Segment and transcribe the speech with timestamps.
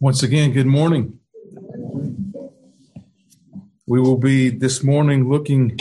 [0.00, 1.18] Once again, good morning.
[3.86, 5.78] We will be this morning looking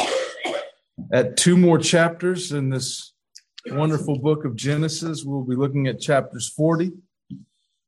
[1.11, 3.13] at two more chapters in this
[3.67, 5.23] wonderful book of Genesis.
[5.23, 6.91] We'll be looking at chapters 40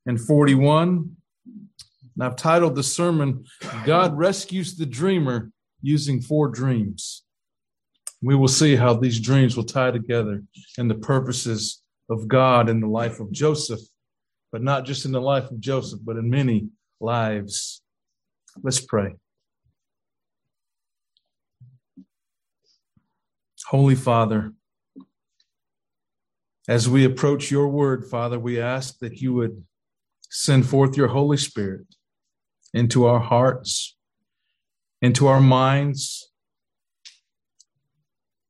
[0.06, 1.16] and 41.
[1.44, 3.44] And I've titled the sermon,
[3.84, 5.50] God Rescues the Dreamer
[5.82, 7.24] Using Four Dreams.
[8.22, 10.42] We will see how these dreams will tie together
[10.78, 13.80] and the purposes of God in the life of Joseph
[14.56, 17.82] but not just in the life of Joseph, but in many lives.
[18.62, 19.14] Let's pray.
[23.66, 24.54] Holy Father,
[26.66, 29.62] as we approach your word, Father, we ask that you would
[30.30, 31.84] send forth your Holy Spirit
[32.72, 33.94] into our hearts,
[35.02, 36.32] into our minds,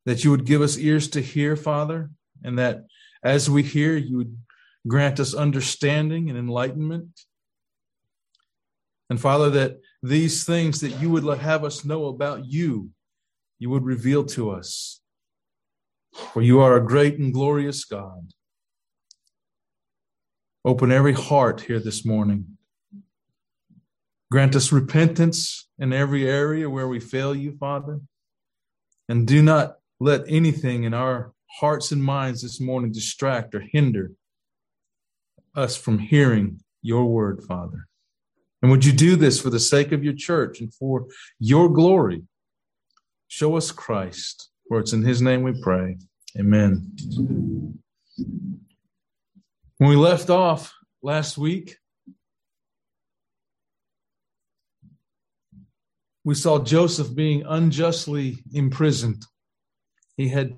[0.04, 2.10] that you would give us ears to hear, Father,
[2.44, 2.84] and that
[3.24, 4.38] as we hear, you would
[4.86, 7.20] Grant us understanding and enlightenment.
[9.10, 12.90] And Father, that these things that you would have us know about you,
[13.58, 15.00] you would reveal to us.
[16.32, 18.30] For you are a great and glorious God.
[20.64, 22.56] Open every heart here this morning.
[24.30, 28.00] Grant us repentance in every area where we fail you, Father.
[29.08, 34.10] And do not let anything in our hearts and minds this morning distract or hinder
[35.56, 37.88] us from hearing your word, Father.
[38.62, 41.06] And would you do this for the sake of your church and for
[41.38, 42.22] your glory?
[43.28, 45.98] Show us Christ, for it's in his name we pray.
[46.38, 46.92] Amen.
[49.78, 51.76] When we left off last week,
[56.24, 59.24] we saw Joseph being unjustly imprisoned.
[60.16, 60.56] He had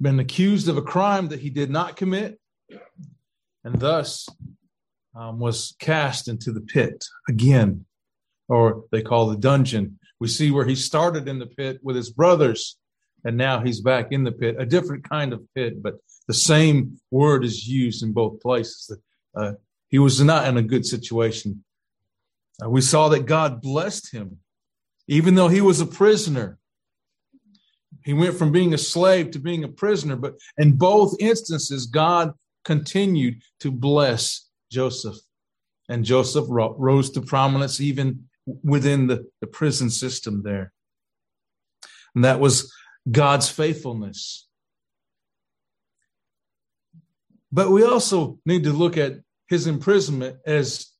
[0.00, 2.40] been accused of a crime that he did not commit,
[3.64, 4.28] and thus
[5.14, 7.86] um, was cast into the pit again,
[8.48, 9.98] or they call the dungeon.
[10.20, 12.76] We see where he started in the pit with his brothers,
[13.24, 15.96] and now he's back in the pit, a different kind of pit, but
[16.28, 18.96] the same word is used in both places.
[19.34, 19.52] Uh,
[19.88, 21.64] he was not in a good situation.
[22.62, 24.38] Uh, we saw that God blessed him,
[25.08, 26.58] even though he was a prisoner.
[28.04, 32.34] He went from being a slave to being a prisoner, but in both instances, God
[32.64, 35.16] continued to bless Joseph.
[35.88, 38.24] And Joseph rose to prominence even
[38.62, 40.72] within the, the prison system there.
[42.14, 42.72] And that was
[43.10, 44.48] God's faithfulness.
[47.52, 49.14] But we also need to look at
[49.48, 50.90] his imprisonment as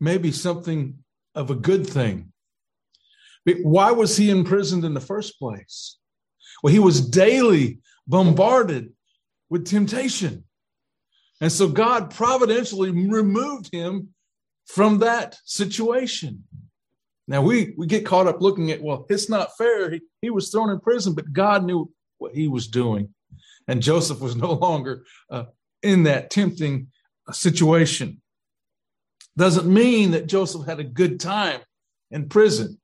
[0.00, 0.98] maybe something
[1.34, 2.32] of a good thing.
[3.62, 5.98] Why was he imprisoned in the first place?
[6.62, 8.92] Well, he was daily bombarded
[9.48, 10.44] with temptation.
[11.42, 14.14] And so God providentially removed him
[14.66, 16.44] from that situation.
[17.26, 19.90] Now we, we get caught up looking at, well, it's not fair.
[19.90, 23.12] He, he was thrown in prison, but God knew what he was doing.
[23.66, 25.46] And Joseph was no longer uh,
[25.82, 26.86] in that tempting
[27.32, 28.22] situation.
[29.36, 31.60] Doesn't mean that Joseph had a good time
[32.12, 32.78] in prison.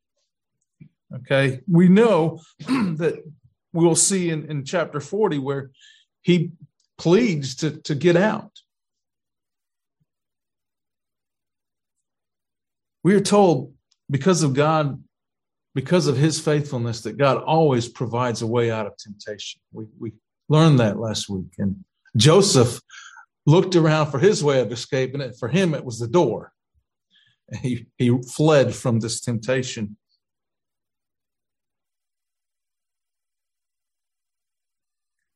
[1.15, 1.61] Okay.
[1.69, 3.23] We know that
[3.73, 5.71] we'll see in, in chapter 40 where
[6.23, 6.51] he
[6.99, 8.53] pleads to, to get out.
[13.05, 13.73] We are told
[14.11, 15.03] because of God,
[15.75, 19.61] because of his faithfulness, that God always provides a way out of temptation.
[19.73, 20.13] We, we
[20.49, 21.55] learned that last week.
[21.59, 21.85] And
[22.17, 22.81] Joseph
[23.47, 26.53] looked around for his way of escape, and for him, it was the door.
[27.63, 29.97] He, he fled from this temptation.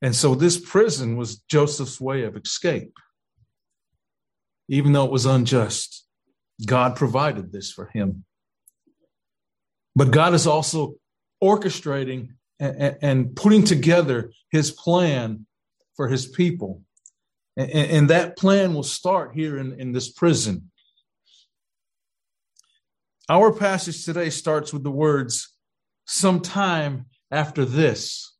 [0.03, 2.93] And so this prison was Joseph's way of escape.
[4.67, 6.05] Even though it was unjust,
[6.65, 8.25] God provided this for him.
[9.95, 10.95] But God is also
[11.41, 15.45] orchestrating and, putting together his plan
[15.95, 16.81] for his people.
[17.55, 20.69] And, that plan will start here in, this prison.
[23.29, 25.55] Our passage today starts with the words,
[26.05, 28.32] sometime after this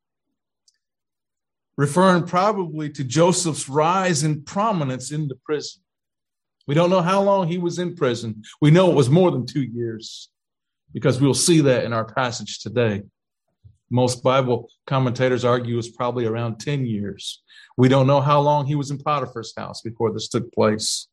[1.78, 5.82] referring probably to Joseph's rise in prominence in the prison.
[6.68, 8.44] We don't know how long he was in prison.
[8.62, 10.30] We know it was more than two years
[10.94, 13.04] because we'll see that in our passage today.
[13.90, 17.44] Most Bible commentators argue it's probably around 10 years.
[17.78, 21.08] We don't know how long he was in Potiphar's house before this took place.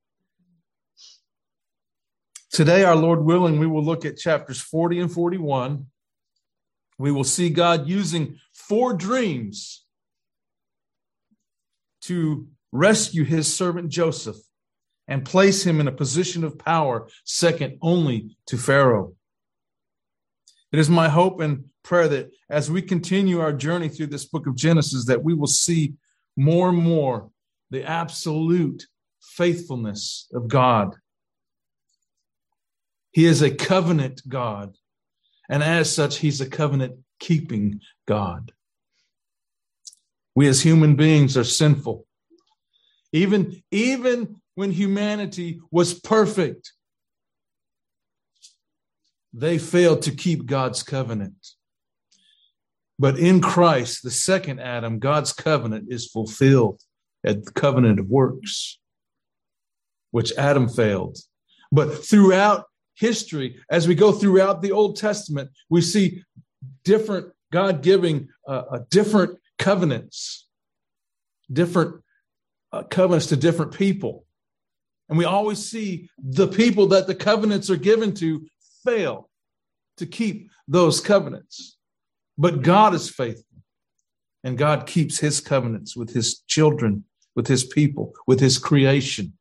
[2.53, 5.87] Today, our Lord willing, we will look at chapters 40 and 41.
[6.99, 9.80] We will see God using four dreams
[12.11, 14.37] to rescue his servant Joseph
[15.07, 19.15] and place him in a position of power second only to Pharaoh.
[20.73, 24.49] It is my hope and prayer that as we continue our journey through this book
[24.49, 25.95] of Genesis that we will see
[26.37, 27.31] more and more
[27.71, 28.89] the absolute
[29.21, 30.97] faithfulness of God.
[33.13, 34.77] He is a covenant God,
[35.49, 38.51] and as such, he's a covenant keeping God.
[40.35, 42.07] We as human beings are sinful.
[43.13, 46.73] Even, even when humanity was perfect,
[49.33, 51.55] they failed to keep God's covenant.
[52.99, 56.81] But in Christ, the second Adam, God's covenant is fulfilled
[57.25, 58.79] at the covenant of works,
[60.11, 61.19] which Adam failed.
[61.73, 66.23] But throughout history, as we go throughout the Old Testament, we see
[66.85, 70.49] different God giving uh, uh, different covenants,
[71.53, 72.03] different
[72.73, 74.25] uh, covenants to different people.
[75.09, 78.47] And we always see the people that the covenants are given to
[78.85, 79.29] fail
[79.99, 81.77] to keep those covenants.
[82.39, 83.59] But God is faithful,
[84.43, 87.05] and God keeps his covenants with his children,
[87.37, 89.35] with his people, with his creation.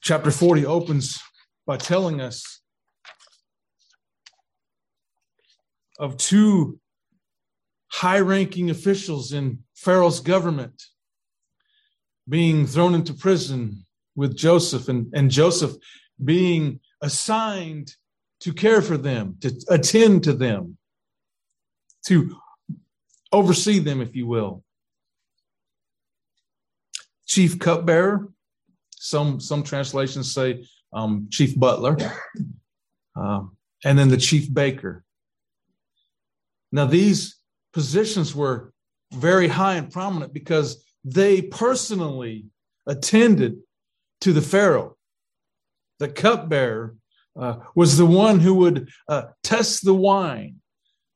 [0.00, 1.20] Chapter 40 opens
[1.70, 2.62] by telling us
[6.00, 6.80] of two
[7.86, 10.82] high ranking officials in Pharaoh's government
[12.28, 13.86] being thrown into prison
[14.16, 15.76] with Joseph and, and Joseph
[16.24, 17.94] being assigned
[18.40, 20.76] to care for them, to attend to them,
[22.06, 22.36] to
[23.30, 24.64] oversee them, if you will.
[27.26, 28.28] Chief cupbearer
[29.00, 31.96] some some translations say um, chief butler,
[33.16, 33.42] uh,
[33.84, 35.04] and then the chief baker.
[36.72, 37.36] Now these
[37.72, 38.72] positions were
[39.12, 42.46] very high and prominent because they personally
[42.86, 43.58] attended
[44.20, 44.96] to the pharaoh.
[45.98, 46.96] The cupbearer
[47.38, 50.56] uh, was the one who would uh, test the wine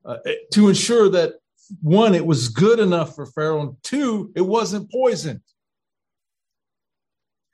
[0.05, 0.19] uh,
[0.53, 1.35] to ensure that
[1.81, 5.41] one, it was good enough for Pharaoh, and two, it wasn't poisoned.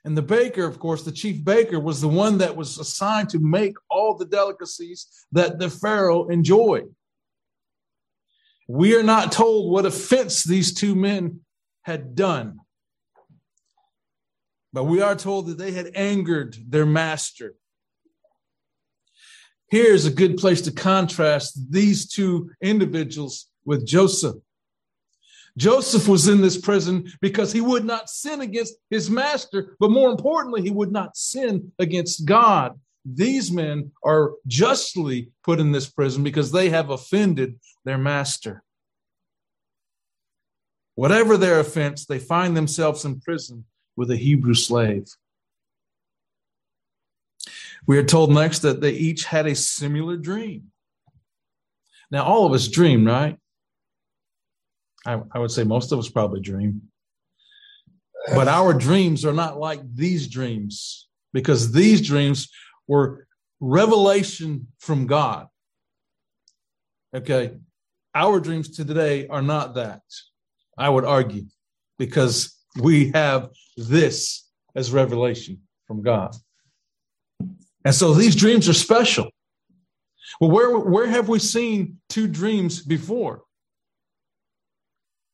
[0.03, 3.39] And the baker, of course, the chief baker, was the one that was assigned to
[3.39, 6.93] make all the delicacies that the Pharaoh enjoyed.
[8.67, 11.41] We are not told what offense these two men
[11.83, 12.59] had done,
[14.73, 17.55] but we are told that they had angered their master.
[19.69, 24.35] Here's a good place to contrast these two individuals with Joseph.
[25.57, 30.09] Joseph was in this prison because he would not sin against his master, but more
[30.09, 32.79] importantly, he would not sin against God.
[33.03, 38.63] These men are justly put in this prison because they have offended their master.
[40.95, 43.65] Whatever their offense, they find themselves in prison
[43.95, 45.07] with a Hebrew slave.
[47.87, 50.71] We are told next that they each had a similar dream.
[52.11, 53.37] Now, all of us dream, right?
[55.05, 56.81] I, I would say most of us probably dream.
[58.27, 62.49] But our dreams are not like these dreams because these dreams
[62.87, 63.27] were
[63.59, 65.47] revelation from God.
[67.15, 67.57] Okay.
[68.13, 70.01] Our dreams today are not that,
[70.77, 71.45] I would argue,
[71.97, 76.35] because we have this as revelation from God.
[77.85, 79.29] And so these dreams are special.
[80.39, 83.43] Well, where, where have we seen two dreams before?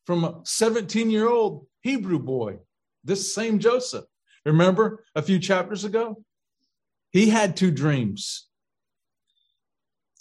[0.07, 2.59] From a 17 year old Hebrew boy,
[3.03, 4.05] this same Joseph.
[4.45, 6.23] Remember a few chapters ago?
[7.11, 8.47] He had two dreams.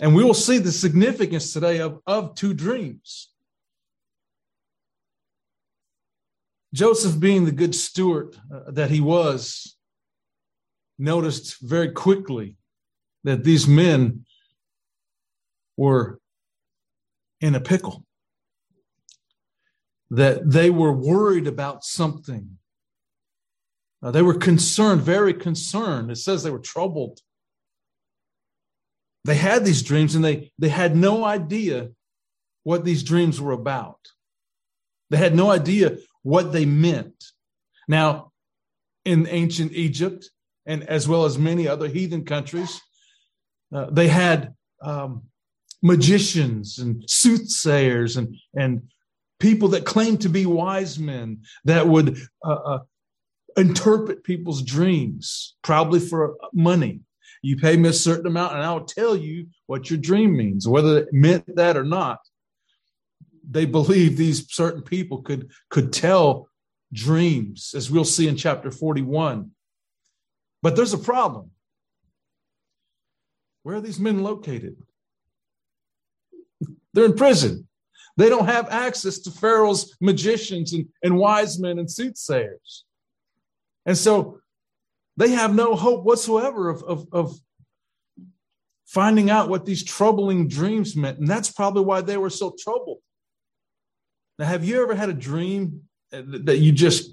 [0.00, 3.30] And we will see the significance today of, of two dreams.
[6.74, 9.76] Joseph, being the good steward uh, that he was,
[10.98, 12.56] noticed very quickly
[13.22, 14.26] that these men
[15.76, 16.18] were
[17.40, 18.05] in a pickle
[20.10, 22.58] that they were worried about something.
[24.02, 26.10] Uh, they were concerned, very concerned.
[26.10, 27.20] It says they were troubled.
[29.24, 31.90] They had these dreams and they, they had no idea
[32.62, 33.98] what these dreams were about.
[35.10, 37.24] They had no idea what they meant.
[37.88, 38.32] Now,
[39.04, 40.30] in ancient Egypt,
[40.66, 42.80] and as well as many other heathen countries,
[43.74, 45.22] uh, they had um,
[45.82, 48.82] magicians and soothsayers and, and
[49.38, 52.78] people that claim to be wise men that would uh, uh,
[53.56, 57.00] interpret people's dreams, probably for money.
[57.42, 60.98] You pay me a certain amount, and I'll tell you what your dream means, whether
[60.98, 62.18] it meant that or not.
[63.48, 66.48] they believe these certain people could could tell
[66.92, 69.50] dreams, as we'll see in chapter 41.
[70.62, 71.50] But there's a problem.
[73.62, 74.76] Where are these men located?
[76.92, 77.65] They're in prison.
[78.16, 82.84] They don't have access to Pharaoh's magicians and, and wise men and soothsayers.
[83.84, 84.40] And so
[85.16, 87.38] they have no hope whatsoever of, of, of
[88.86, 91.18] finding out what these troubling dreams meant.
[91.18, 92.98] And that's probably why they were so troubled.
[94.38, 97.10] Now, have you ever had a dream that you just,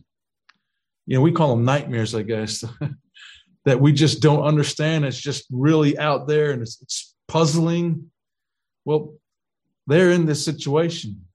[1.05, 2.63] you know, we call them nightmares, I guess,
[3.65, 5.05] that we just don't understand?
[5.05, 8.11] It's just really out there and it's, it's puzzling.
[8.85, 9.15] Well,
[9.87, 11.25] they're in this situation.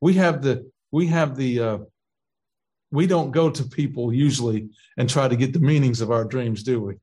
[0.00, 1.78] We have the, we have the, uh,
[2.90, 6.62] we don't go to people usually and try to get the meanings of our dreams,
[6.62, 6.94] do we?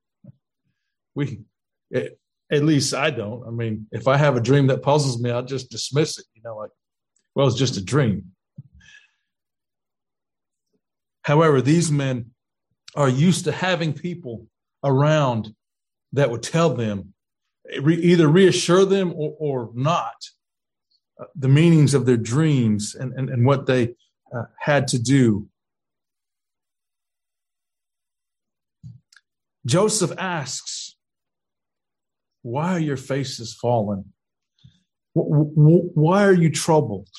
[1.16, 1.42] We,
[1.90, 2.18] it,
[2.52, 3.48] at least I don't.
[3.48, 6.26] I mean, if I have a dream that puzzles me, I'll just dismiss it.
[6.34, 6.70] You know, like,
[7.34, 8.32] well, it's just a dream.
[11.24, 12.32] However, these men
[12.96, 14.48] are used to having people
[14.84, 15.54] around
[16.14, 17.14] that would tell them,
[17.70, 20.16] either reassure them or, or not,
[21.20, 23.96] uh, the meanings of their dreams and, and, and what they
[24.36, 25.48] uh, had to do.
[29.66, 30.96] Joseph asks,
[32.42, 34.14] Why are your faces fallen?
[35.14, 37.10] Why are you troubled?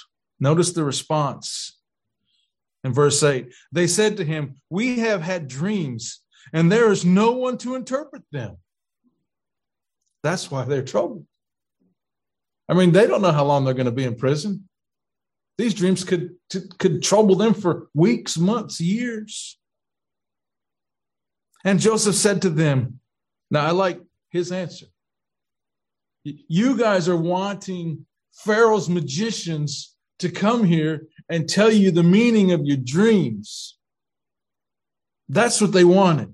[0.41, 1.79] Notice the response
[2.85, 3.53] in verse 8.
[3.71, 6.21] They said to him, We have had dreams,
[6.53, 8.57] and there is no one to interpret them.
[10.23, 11.27] That's why they're troubled.
[12.69, 14.69] I mean, they don't know how long they're going to be in prison.
[15.59, 16.37] These dreams could,
[16.79, 19.59] could trouble them for weeks, months, years.
[21.65, 23.01] And Joseph said to them,
[23.51, 24.01] Now I like
[24.31, 24.87] his answer.
[26.25, 32.65] You guys are wanting Pharaoh's magicians to come here and tell you the meaning of
[32.65, 33.77] your dreams.
[35.29, 36.33] That's what they wanted.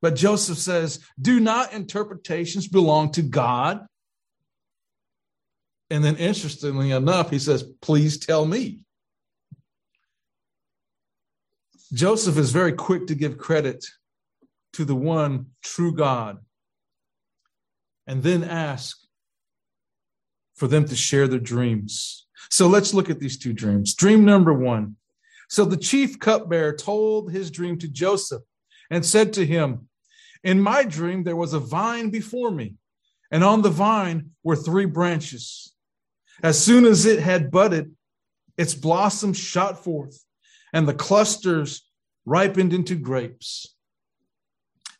[0.00, 3.84] But Joseph says, Do not interpretations belong to God?
[5.90, 8.80] And then, interestingly enough, he says, Please tell me.
[11.92, 13.84] Joseph is very quick to give credit
[14.74, 16.38] to the one true God
[18.06, 18.98] and then ask
[20.54, 22.26] for them to share their dreams.
[22.50, 23.94] So let's look at these two dreams.
[23.94, 24.96] Dream number one.
[25.48, 28.42] So the chief cupbearer told his dream to Joseph
[28.90, 29.87] and said to him,
[30.44, 32.74] In my dream, there was a vine before me,
[33.30, 35.72] and on the vine were three branches.
[36.42, 37.94] As soon as it had budded,
[38.56, 40.24] its blossoms shot forth,
[40.72, 41.88] and the clusters
[42.24, 43.74] ripened into grapes.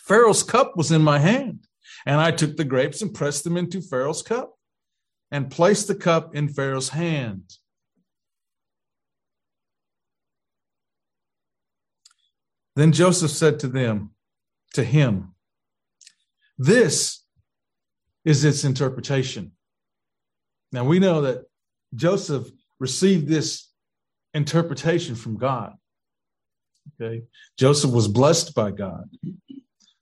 [0.01, 1.67] Pharaoh's cup was in my hand,
[2.07, 4.55] and I took the grapes and pressed them into Pharaoh's cup
[5.31, 7.43] and placed the cup in Pharaoh's hand.
[12.75, 14.13] Then Joseph said to them,
[14.75, 15.35] to him,
[16.59, 17.25] This
[18.25, 19.53] is its interpretation.
[20.73, 21.45] Now we know that
[21.95, 23.71] Joseph received this
[24.35, 25.75] interpretation from God.
[27.01, 27.23] Okay.
[27.59, 29.09] Joseph was blessed by God.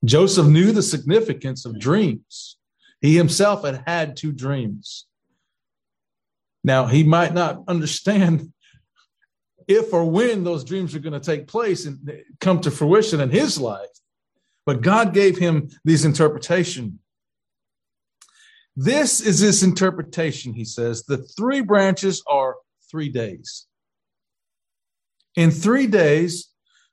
[0.04, 2.56] Joseph knew the significance of dreams.
[3.00, 5.06] He himself had had two dreams.
[6.64, 8.52] Now, he might not understand
[9.68, 11.98] if or when those dreams are going to take place and
[12.40, 13.88] come to fruition in his life,
[14.66, 16.98] but God gave him these interpretation.
[18.76, 21.04] This is this interpretation, he says.
[21.04, 22.56] The three branches are
[22.90, 23.66] three days.
[25.36, 26.48] In three days,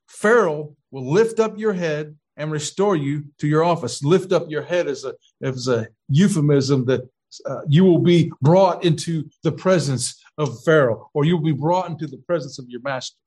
[0.08, 4.04] Pharaoh will lift up your head and restore you to your office.
[4.04, 7.02] Lift up your head as a, as a euphemism that
[7.46, 11.90] uh, you will be brought into the presence of Pharaoh, or you will be brought
[11.90, 13.18] into the presence of your master.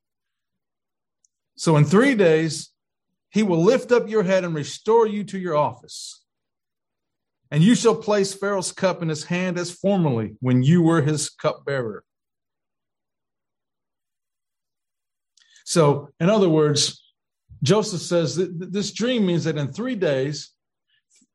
[1.55, 2.71] So in three days,
[3.37, 6.23] he will lift up your head and restore you to your office.
[7.51, 11.29] And you shall place Pharaoh's cup in his hand as formerly when you were his
[11.29, 12.03] cupbearer.
[15.65, 17.13] So, in other words,
[17.61, 20.49] Joseph says that this dream means that in three days,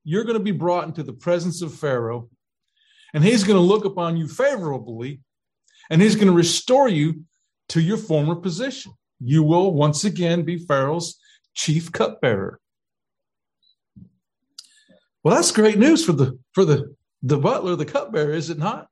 [0.02, 2.30] you're going to be brought into the presence of Pharaoh,
[3.14, 5.20] and he's going to look upon you favorably,
[5.88, 7.22] and he's going to restore you
[7.68, 8.92] to your former position.
[9.20, 11.20] You will once again be Pharaoh's
[11.54, 12.60] chief cupbearer.
[15.22, 18.88] Well, that's great news for the for the the butler, the cupbearer, is it not?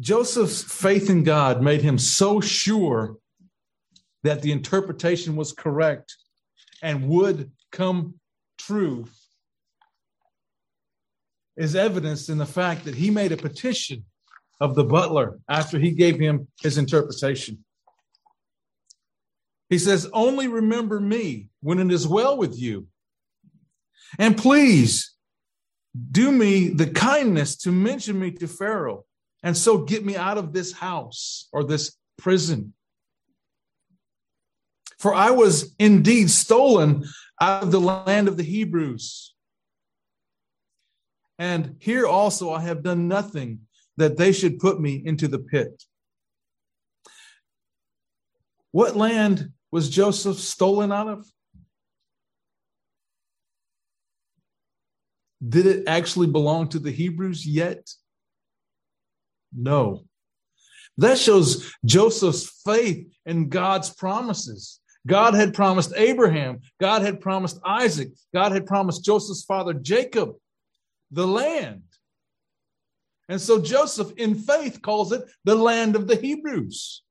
[0.00, 3.16] Joseph's faith in God made him so sure
[4.22, 6.16] that the interpretation was correct
[6.82, 8.14] and would come
[8.58, 9.06] true.
[11.56, 14.04] is evidenced in the fact that he made a petition
[14.60, 17.62] of the butler after he gave him his interpretation.
[19.72, 22.88] He says, Only remember me when it is well with you.
[24.18, 25.14] And please
[26.10, 29.04] do me the kindness to mention me to Pharaoh
[29.42, 32.74] and so get me out of this house or this prison.
[34.98, 37.04] For I was indeed stolen
[37.40, 39.34] out of the land of the Hebrews.
[41.38, 43.60] And here also I have done nothing
[43.96, 45.82] that they should put me into the pit.
[48.70, 51.26] What land was Joseph stolen out of?
[55.46, 57.90] Did it actually belong to the Hebrews yet?
[59.52, 60.04] No.
[60.98, 64.78] That shows Joseph's faith in God's promises.
[65.06, 70.34] God had promised Abraham, God had promised Isaac, God had promised Joseph's father Jacob
[71.10, 71.82] the land.
[73.28, 77.02] And so Joseph, in faith, calls it the land of the Hebrews.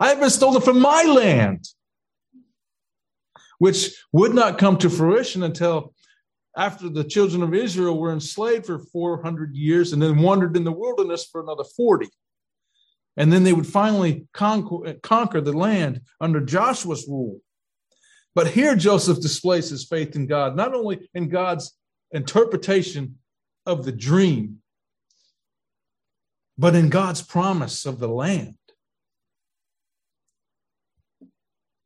[0.00, 1.66] I have been stolen from my land,
[3.58, 5.94] which would not come to fruition until
[6.56, 10.72] after the children of Israel were enslaved for 400 years and then wandered in the
[10.72, 12.08] wilderness for another 40.
[13.16, 17.40] And then they would finally conquer, conquer the land under Joshua's rule.
[18.34, 21.76] But here Joseph displays his faith in God, not only in God's
[22.10, 23.18] interpretation
[23.66, 24.58] of the dream,
[26.58, 28.56] but in God's promise of the land.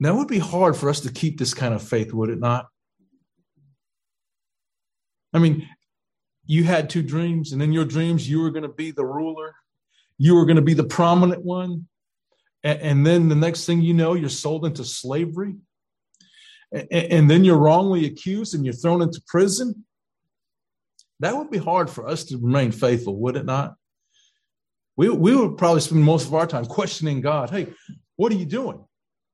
[0.01, 2.39] Now, it would be hard for us to keep this kind of faith, would it
[2.39, 2.69] not?
[5.33, 5.69] I mean,
[6.47, 9.55] you had two dreams, and in your dreams, you were going to be the ruler,
[10.17, 11.89] you were going to be the prominent one.
[12.65, 15.55] And, and, then the next thing you know, you're sold into slavery.
[16.73, 19.85] And, and then you're wrongly accused and you're thrown into prison.
[21.21, 23.75] That would be hard for us to remain faithful, would it not?
[24.97, 27.51] We, we would probably spend most of our time questioning God.
[27.51, 27.69] Hey,
[28.17, 28.85] what are you doing?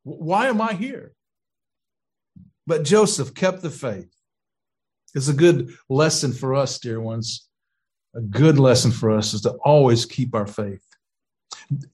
[0.05, 1.13] Why am I here?
[2.67, 4.11] But Joseph kept the faith.
[5.15, 7.49] It's a good lesson for us, dear ones.
[8.15, 10.85] A good lesson for us is to always keep our faith.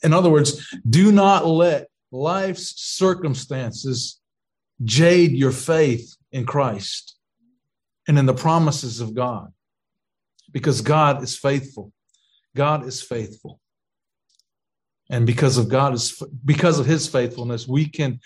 [0.03, 4.21] In other words, do not let life's circumstances
[4.85, 7.17] jade your faith in Christ
[8.09, 9.53] and in the promises of God
[10.53, 11.93] because God is faithful.
[12.57, 13.60] God is faithful.
[15.11, 18.21] And because of God is because of his faithfulness, we can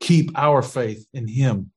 [0.00, 1.72] keep our faith in him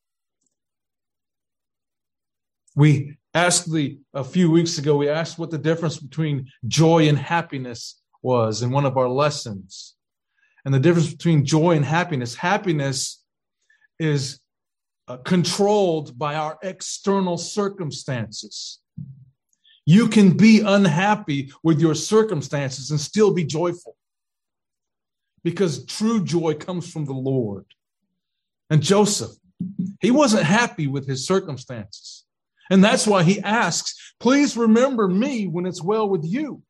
[2.80, 7.18] we asked the a few weeks ago, we asked what the difference between joy and
[7.18, 9.96] happiness was in one of our lessons.
[10.64, 13.22] And the difference between joy and happiness happiness
[14.00, 14.40] is
[15.10, 18.80] uh, controlled by our external circumstances.
[19.86, 23.98] You can be unhappy with your circumstances and still be joyful
[25.44, 27.66] because true joy comes from the Lord.
[28.70, 29.32] And Joseph,
[30.00, 32.26] he wasn't happy with his circumstances.
[32.70, 36.62] And that's why he asks, please remember me when it's well with you.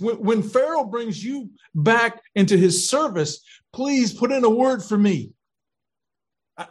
[0.00, 3.40] When, Pharaoh brings you back into his service,
[3.72, 5.32] please put in a word for me.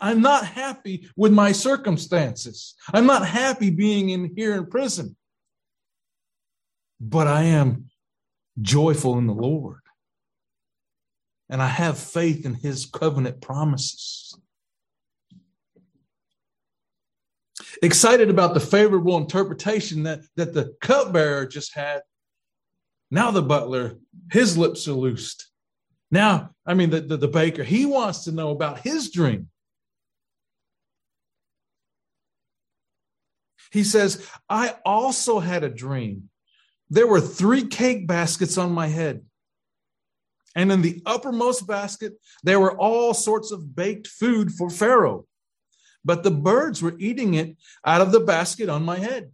[0.02, 2.76] I'm not happy with my circumstances.
[2.94, 5.16] I'm not happy being in here in prison.
[7.00, 7.86] But I am
[8.60, 9.80] joyful in the Lord.
[11.50, 14.38] And I have faith in his covenant promises.
[17.82, 22.02] excited about the favorable interpretation that, that the cupbearer just had.
[23.12, 23.98] Now the butler,
[24.32, 25.50] his lips are loosed.
[26.12, 29.50] Now, I mean, the, the, the baker, he wants to know about his dream.
[33.72, 36.30] He says, I also had a dream.
[36.90, 39.26] There were three cake baskets on my head.
[40.58, 45.26] And in the uppermost basket, there were all sorts of baked food for Pharaoh
[46.08, 49.30] but the birds were eating it out of the basket on my head.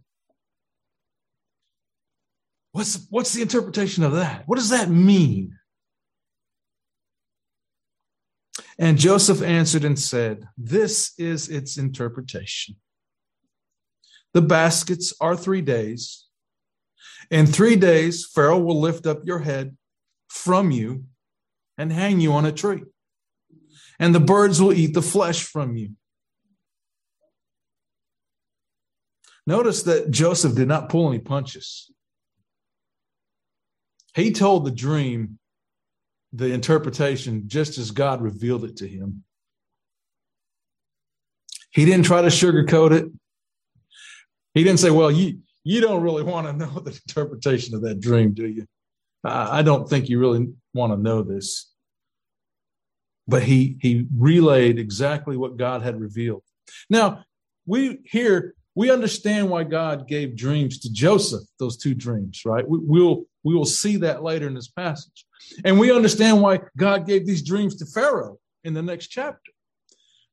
[2.72, 4.42] What's, what's the interpretation of that?
[4.46, 5.56] What does that mean?
[8.76, 12.74] And Joseph answered and said, This is its interpretation.
[14.32, 16.26] The baskets are three days.
[17.30, 19.76] In three days, Pharaoh will lift up your head
[20.28, 21.04] from you
[21.76, 22.82] and hang you on a tree,
[23.98, 25.90] and the birds will eat the flesh from you.
[29.46, 31.90] Notice that Joseph did not pull any punches.
[34.14, 35.38] He told the dream,
[36.32, 39.24] the interpretation, just as God revealed it to him.
[41.70, 43.06] He didn't try to sugarcoat it.
[44.54, 48.00] He didn't say, well, you, you don't really want to know the interpretation of that
[48.00, 48.66] dream, do you?
[49.24, 51.70] I don't think you really want to know this.
[53.26, 56.42] But he he relayed exactly what God had revealed.
[56.90, 57.24] Now,
[57.66, 62.68] we here we understand why God gave dreams to Joseph, those two dreams, right?
[62.68, 65.26] We, will we will see that later in this passage.
[65.64, 69.52] And we understand why God gave these dreams to Pharaoh in the next chapter.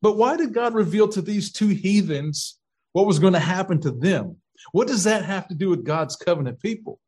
[0.02, 2.58] But why did God reveal to these two heathens
[2.94, 4.38] what was going to happen to them?
[4.72, 7.00] What does that have to do with God's covenant people?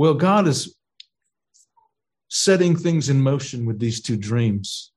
[0.00, 0.74] Well, God is
[2.28, 4.92] setting things in motion with these two dreams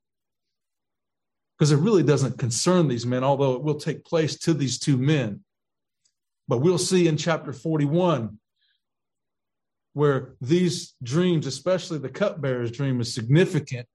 [1.58, 4.96] because it really doesn't concern these men, although it will take place to these two
[4.96, 5.42] men.
[6.48, 8.40] But we'll see in chapter 41
[9.92, 13.90] where these dreams, especially the cupbearer's dream, is significant,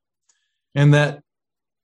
[0.74, 1.22] and that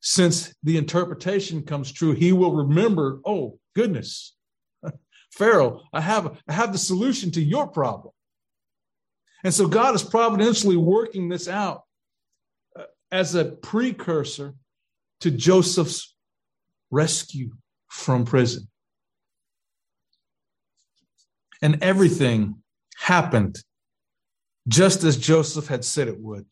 [0.02, 4.36] since the interpretation comes true, he will remember, oh, goodness,
[5.32, 8.12] Pharaoh, I have, I have the solution to your problem.
[9.44, 11.82] And so God is providentially working this out
[12.78, 14.54] uh, as a precursor
[15.20, 16.16] to Joseph's
[16.90, 17.50] rescue
[17.88, 18.68] from prison.
[21.60, 22.56] And everything
[22.96, 23.62] happened
[24.66, 26.46] just as Joseph had said it would.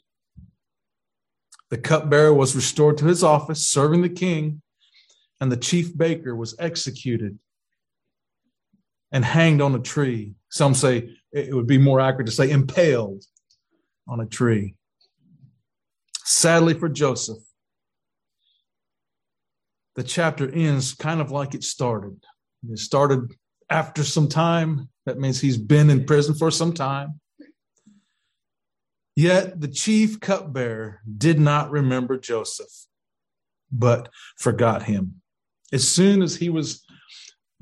[1.70, 4.60] The cupbearer was restored to his office, serving the king,
[5.40, 7.38] and the chief baker was executed
[9.12, 10.34] and hanged on a tree.
[10.50, 13.24] Some say it would be more accurate to say impaled
[14.08, 14.74] on a tree.
[16.24, 17.38] Sadly for Joseph,
[19.94, 22.24] the chapter ends kind of like it started.
[22.68, 23.32] It started
[23.68, 24.88] after some time.
[25.04, 27.20] That means he's been in prison for some time.
[29.14, 32.86] Yet the chief cupbearer did not remember Joseph,
[33.70, 35.20] but forgot him.
[35.70, 36.82] As soon as he was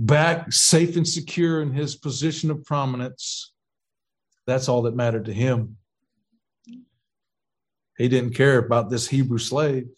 [0.01, 3.53] back safe and secure in his position of prominence,
[4.47, 5.77] that's all that mattered to him.
[7.99, 9.89] He didn't care about this Hebrew slave.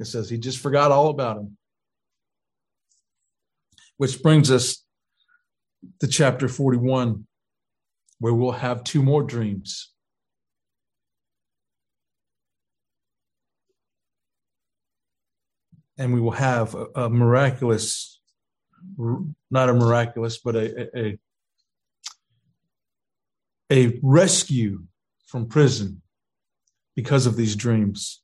[0.00, 1.56] It says he just forgot all about him.
[3.98, 4.84] Which brings us
[6.00, 7.24] to chapter 41,
[8.18, 9.92] where we'll have two more dreams.
[15.96, 18.13] And we will have a, a miraculous,
[19.50, 21.18] not a miraculous, but a, a,
[23.70, 24.82] a rescue
[25.26, 26.02] from prison
[26.94, 28.22] because of these dreams.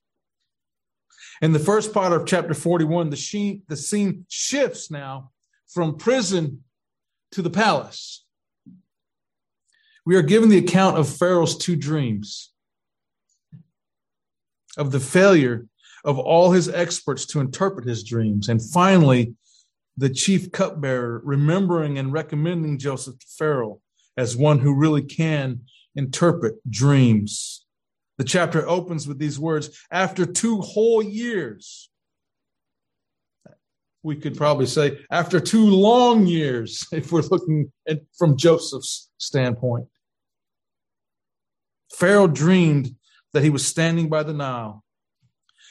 [1.43, 5.31] In the first part of chapter 41, the, sheen, the scene shifts now
[5.69, 6.65] from prison
[7.33, 8.25] to the palace.
[10.05, 12.53] We are given the account of Pharaoh's two dreams,
[14.77, 15.67] of the failure
[16.05, 19.35] of all his experts to interpret his dreams, and finally,
[20.01, 23.81] the chief cupbearer remembering and recommending Joseph to Pharaoh
[24.17, 25.61] as one who really can
[25.95, 27.67] interpret dreams.
[28.17, 31.91] The chapter opens with these words after two whole years.
[34.03, 39.87] We could probably say after two long years, if we're looking at, from Joseph's standpoint.
[41.93, 42.97] Pharaoh dreamed
[43.35, 44.83] that he was standing by the Nile.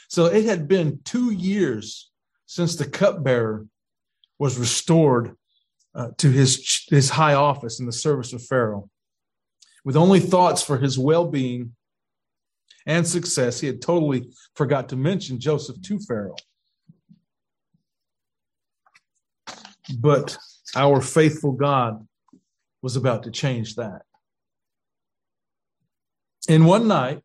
[0.08, 2.12] So it had been two years
[2.46, 3.66] since the cupbearer
[4.40, 5.36] was restored
[5.94, 8.90] uh, to his, his high office in the service of Pharaoh.
[9.84, 11.76] With only thoughts for his well being
[12.86, 16.36] and success, he had totally forgot to mention Joseph to Pharaoh.
[20.00, 20.38] But
[20.76, 22.06] our faithful God
[22.82, 24.04] was about to change that.
[26.48, 27.22] In one night,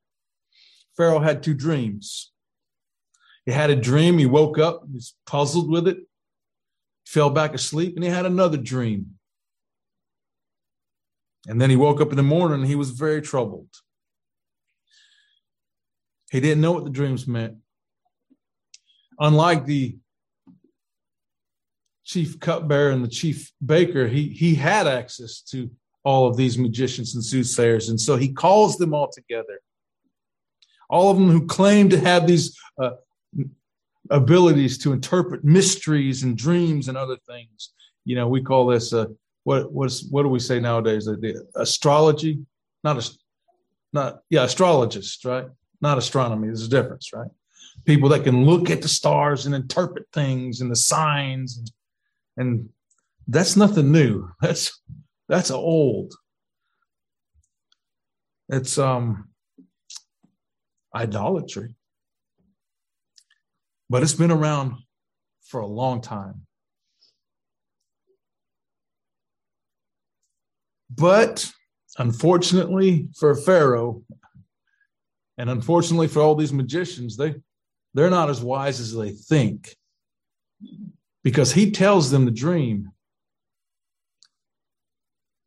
[0.97, 2.33] Pharaoh had two dreams.
[3.47, 5.99] He had a dream, he woke up, he was puzzled with it,
[7.05, 9.19] fell back asleep, and he had another dream.
[11.47, 13.69] And then he woke up in the morning and he was very troubled.
[16.31, 17.59] He didn't know what the dreams meant.
[19.21, 19.99] Unlike the
[22.05, 25.71] chief cupbearer and the chief baker, he, he had access to
[26.03, 27.89] all of these magicians and soothsayers.
[27.89, 29.61] And so he calls them all together.
[30.91, 32.91] All of them who claim to have these uh,
[34.11, 37.71] abilities to interpret mysteries and dreams and other things.
[38.05, 39.07] You know, we call this uh,
[39.45, 41.07] what was what do we say nowadays?
[41.07, 42.41] The astrology,
[42.83, 43.11] not a,
[43.93, 45.47] not yeah, astrologists, right?
[45.85, 46.49] not astronomy.
[46.49, 47.31] There's a difference, right?
[47.85, 51.71] People that can look at the stars and interpret things and the signs, and,
[52.39, 52.69] and
[53.29, 54.31] that's nothing new.
[54.41, 54.81] That's
[55.29, 56.13] that's old.
[58.51, 59.29] It's um
[60.95, 61.75] idolatry,
[63.95, 64.75] but it's been around
[65.45, 66.49] for a long time.
[70.91, 71.49] But
[71.97, 74.03] unfortunately for Pharaoh,
[75.39, 77.37] and unfortunately for all these magicians, they
[77.95, 79.77] they're not as wise as they think.
[81.23, 82.91] Because he tells them the dream.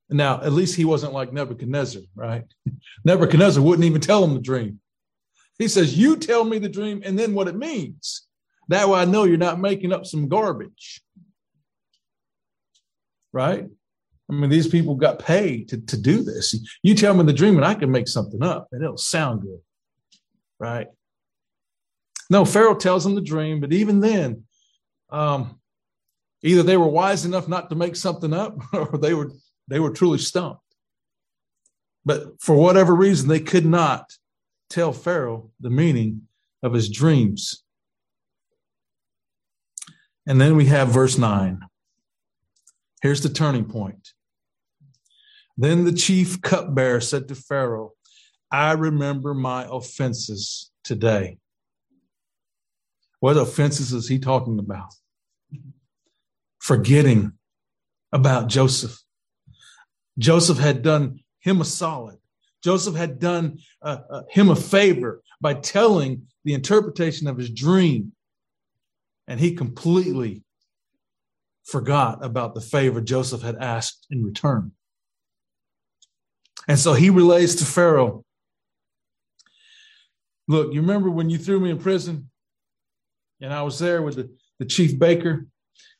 [0.09, 2.45] Now, at least he wasn't like Nebuchadnezzar, right?
[3.03, 4.79] Nebuchadnezzar wouldn't even tell him the dream.
[5.59, 8.23] He says, You tell me the dream and then what it means.
[8.69, 11.01] That way I know you're not making up some garbage.
[13.31, 13.67] Right?
[14.29, 16.53] I mean, these people got paid to, to do this.
[16.83, 19.59] You tell me the dream and I can make something up and it'll sound good.
[20.59, 20.87] Right?
[22.29, 24.43] No, Pharaoh tells them the dream, but even then,
[25.09, 25.59] um,
[26.43, 29.31] either they were wise enough not to make something up or they were
[29.69, 30.61] they were truly stumped.
[32.05, 34.09] But for whatever reason, they could not
[34.69, 36.27] tell Pharaoh the meaning
[36.63, 37.63] of his dreams.
[40.27, 41.61] And then we have verse 9.
[43.01, 44.09] Here's the turning point.
[45.57, 47.93] Then the chief cupbearer said to Pharaoh,
[48.51, 51.37] I remember my offenses today.
[53.19, 54.93] What offenses is he talking about?
[56.59, 57.31] Forgetting
[58.11, 58.99] about Joseph.
[60.19, 62.17] Joseph had done him a solid.
[62.63, 68.11] Joseph had done uh, uh, him a favor by telling the interpretation of his dream.
[69.27, 70.43] And he completely
[71.65, 74.71] forgot about the favor Joseph had asked in return.
[76.67, 78.23] And so he relays to Pharaoh
[80.47, 82.29] Look, you remember when you threw me in prison
[83.41, 85.45] and I was there with the, the chief baker?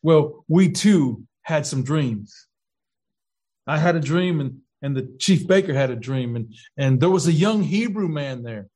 [0.02, 2.48] Well, we too had some dreams.
[3.66, 7.10] I had a dream and, and the chief baker had a dream and, and there
[7.10, 8.68] was a young Hebrew man there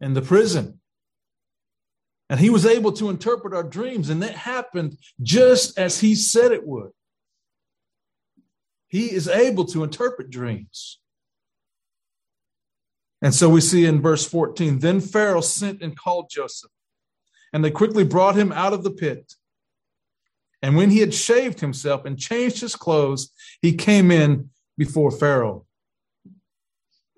[0.00, 0.79] in the prison.
[2.30, 6.52] And he was able to interpret our dreams, and that happened just as he said
[6.52, 6.92] it would.
[8.86, 11.00] He is able to interpret dreams.
[13.20, 16.70] And so we see in verse 14 then Pharaoh sent and called Joseph,
[17.52, 19.34] and they quickly brought him out of the pit.
[20.62, 25.66] And when he had shaved himself and changed his clothes, he came in before Pharaoh.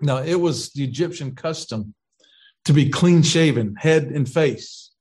[0.00, 1.94] Now, it was the Egyptian custom
[2.64, 4.91] to be clean shaven, head and face.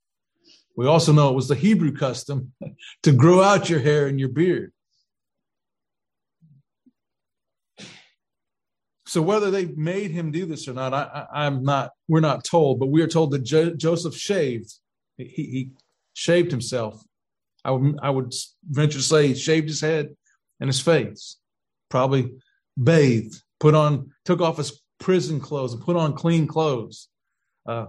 [0.82, 2.54] We also know it was the Hebrew custom
[3.04, 4.74] to grow out your hair and your beard.
[9.06, 11.91] So whether they made him do this or not, I, am not.
[12.08, 14.74] We're not told, but we are told that jo- Joseph shaved.
[15.17, 15.70] He, he,
[16.13, 17.00] shaved himself.
[17.63, 18.34] I would, I would
[18.67, 20.10] venture to say he shaved his head
[20.60, 21.38] and his face.
[21.91, 22.34] Probably
[22.82, 27.08] bathed, put on, took off his prison clothes and put on clean clothes.
[27.67, 27.86] Uh,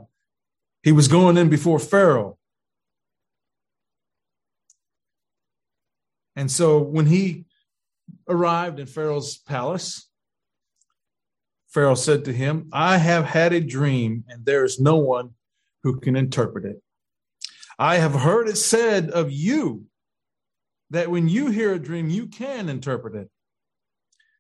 [0.82, 2.36] he was going in before Pharaoh.
[6.36, 7.44] And so when he
[8.28, 10.08] arrived in Pharaoh's palace,
[11.68, 15.30] Pharaoh said to him, I have had a dream, and there is no one
[15.82, 16.82] who can interpret it.
[17.78, 19.86] I have heard it said of you
[20.90, 23.30] that when you hear a dream, you can interpret it.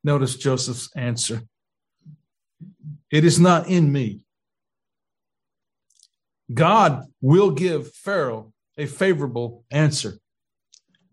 [0.04, 1.42] Notice Joseph's answer
[3.10, 4.20] It is not in me.
[6.52, 10.18] God will give Pharaoh a favorable answer.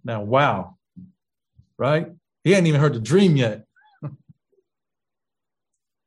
[0.04, 0.78] Now, wow,
[1.78, 2.08] right?
[2.44, 3.66] He hadn't even heard the dream yet.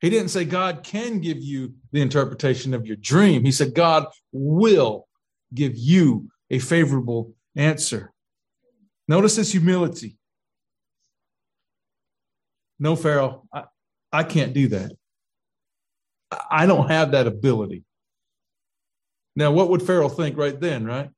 [0.01, 3.45] He didn't say God can give you the interpretation of your dream.
[3.45, 5.07] He said God will
[5.55, 8.13] give you a favorable answer.
[9.07, 10.19] Notice his humility.
[12.81, 13.65] No, Pharaoh, I,
[14.13, 14.91] I can't do that.
[16.51, 17.85] I don't have that ability.
[19.37, 21.11] Now, what would Pharaoh think right then, right?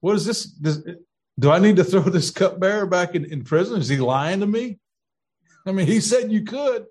[0.00, 0.44] What is this?
[0.44, 0.82] Does,
[1.38, 3.80] do I need to throw this cupbearer back in, in prison?
[3.80, 4.78] Is he lying to me?
[5.66, 6.86] I mean, he said you could.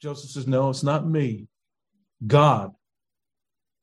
[0.00, 1.46] Joseph says, No, it's not me.
[2.26, 2.72] God.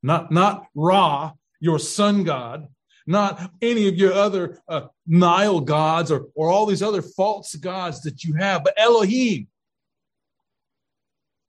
[0.01, 2.67] Not, not Ra, your sun God,
[3.05, 8.01] not any of your other uh, Nile gods or, or all these other false gods
[8.03, 9.47] that you have, but Elohim,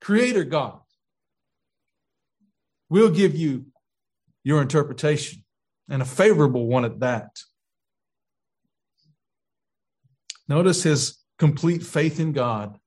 [0.01, 0.81] Creator God,
[2.89, 3.67] will give you
[4.43, 5.45] your interpretation
[5.91, 7.41] and a favorable one at that.
[10.49, 12.79] Notice his complete faith in God.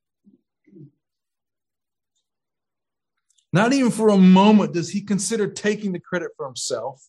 [3.51, 7.05] Not even for a moment does he consider taking the credit for himself.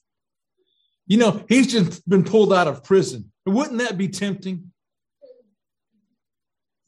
[1.07, 3.33] You know, he's just been pulled out of prison.
[3.46, 4.72] Wouldn't that be tempting?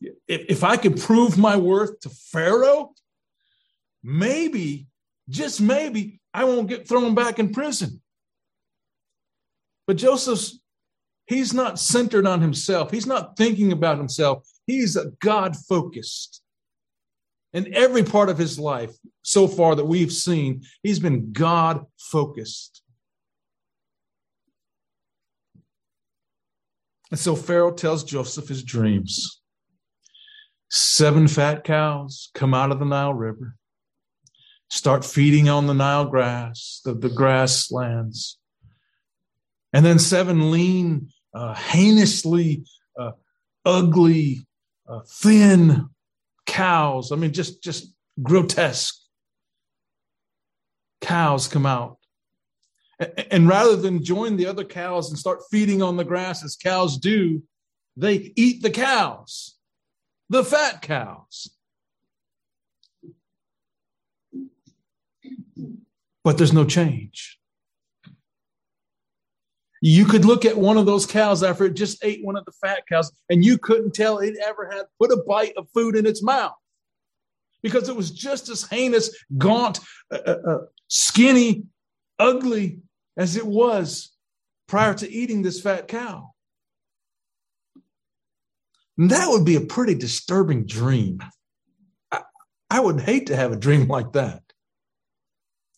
[0.00, 2.92] If, if I could prove my worth to Pharaoh,
[4.02, 4.88] maybe,
[5.28, 8.02] just maybe, I won't get thrown back in prison.
[9.86, 10.58] But Joseph's
[11.26, 12.90] he's not centered on himself.
[12.90, 14.48] He's not thinking about himself.
[14.66, 16.42] He's God focused.
[17.52, 22.82] In every part of his life so far that we've seen, he's been God focused.
[27.10, 29.40] And so Pharaoh tells Joseph his dreams.
[30.68, 33.54] Seven fat cows come out of the Nile River,
[34.68, 38.38] start feeding on the Nile grass, the, the grasslands.
[39.76, 42.64] And then seven lean, uh, heinously
[42.98, 43.10] uh,
[43.62, 44.46] ugly,
[44.88, 45.90] uh, thin
[46.46, 47.12] cows.
[47.12, 48.94] I mean, just, just grotesque
[51.02, 51.98] cows come out.
[53.30, 56.96] And rather than join the other cows and start feeding on the grass as cows
[56.96, 57.42] do,
[57.98, 59.58] they eat the cows,
[60.30, 61.50] the fat cows.
[66.24, 67.38] But there's no change.
[69.88, 72.50] You could look at one of those cows after it just ate one of the
[72.50, 76.06] fat cows, and you couldn't tell it ever had put a bite of food in
[76.06, 76.56] its mouth
[77.62, 79.78] because it was just as heinous, gaunt,
[80.10, 81.66] uh, uh, uh skinny,
[82.18, 82.80] ugly
[83.16, 84.10] as it was
[84.66, 86.34] prior to eating this fat cow.
[88.98, 91.20] And that would be a pretty disturbing dream.
[92.10, 92.22] I,
[92.68, 94.42] I would hate to have a dream like that.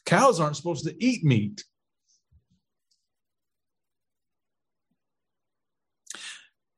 [0.06, 1.62] Cows aren't supposed to eat meat.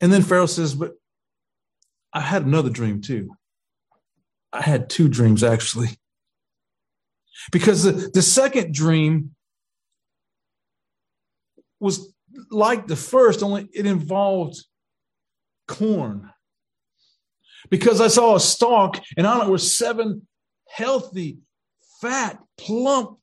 [0.00, 0.92] And then Pharaoh says, But
[2.12, 3.30] I had another dream too.
[4.52, 5.90] I had two dreams actually.
[7.52, 9.34] Because the, the second dream
[11.78, 12.12] was
[12.50, 14.62] like the first, only it involved
[15.66, 16.30] corn.
[17.70, 20.26] Because I saw a stalk, and on it were seven
[20.68, 21.38] healthy,
[22.00, 23.18] fat, plump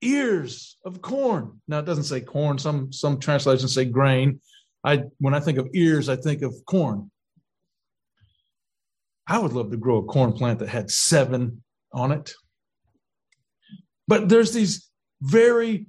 [0.00, 1.60] ears of corn.
[1.66, 2.58] Now it doesn't say corn.
[2.58, 4.40] Some some translations say grain.
[4.84, 7.10] I when I think of ears, I think of corn.
[9.26, 12.34] I would love to grow a corn plant that had seven on it.
[14.06, 14.90] But there's these
[15.22, 15.86] very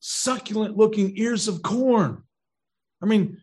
[0.00, 2.22] succulent looking ears of corn.
[3.02, 3.38] I mean,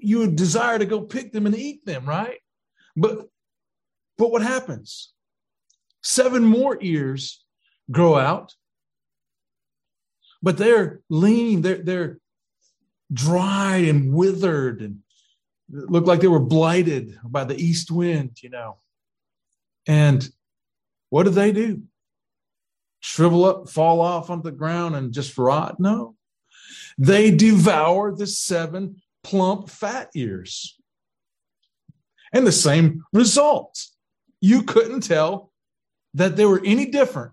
[0.00, 2.38] you would desire to go pick them and eat them, right?
[2.96, 3.28] But
[4.16, 5.12] but what happens?
[6.02, 7.44] Seven more ears
[7.92, 8.54] grow out,
[10.42, 12.18] but they're lean, they're they're
[13.12, 15.00] dry and withered and
[15.70, 18.78] looked like they were blighted by the east wind, you know.
[19.86, 20.28] And
[21.10, 21.82] what do they do?
[23.00, 25.78] shrivel up, fall off onto the ground, and just rot?
[25.78, 26.16] No.
[26.96, 30.76] They devour the seven plump fat ears.
[32.32, 33.96] And the same results.
[34.40, 35.52] You couldn't tell
[36.14, 37.32] that they were any different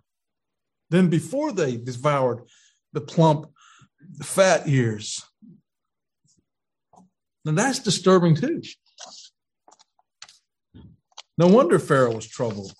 [0.89, 2.43] than before they devoured
[2.93, 3.47] the plump
[4.23, 5.23] fat ears.
[7.45, 8.61] And that's disturbing too.
[11.37, 12.73] No wonder Pharaoh was troubled.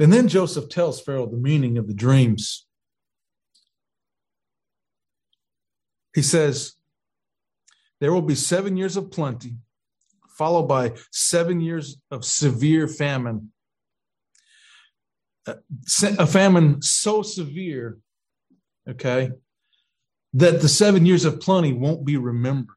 [0.00, 2.66] And then Joseph tells Pharaoh the meaning of the dreams.
[6.14, 6.74] He says,
[8.00, 9.56] There will be seven years of plenty,
[10.36, 13.52] followed by seven years of severe famine.
[15.46, 15.54] Uh,
[16.18, 17.98] a famine so severe,
[18.88, 19.30] okay,
[20.34, 22.76] that the seven years of plenty won't be remembered.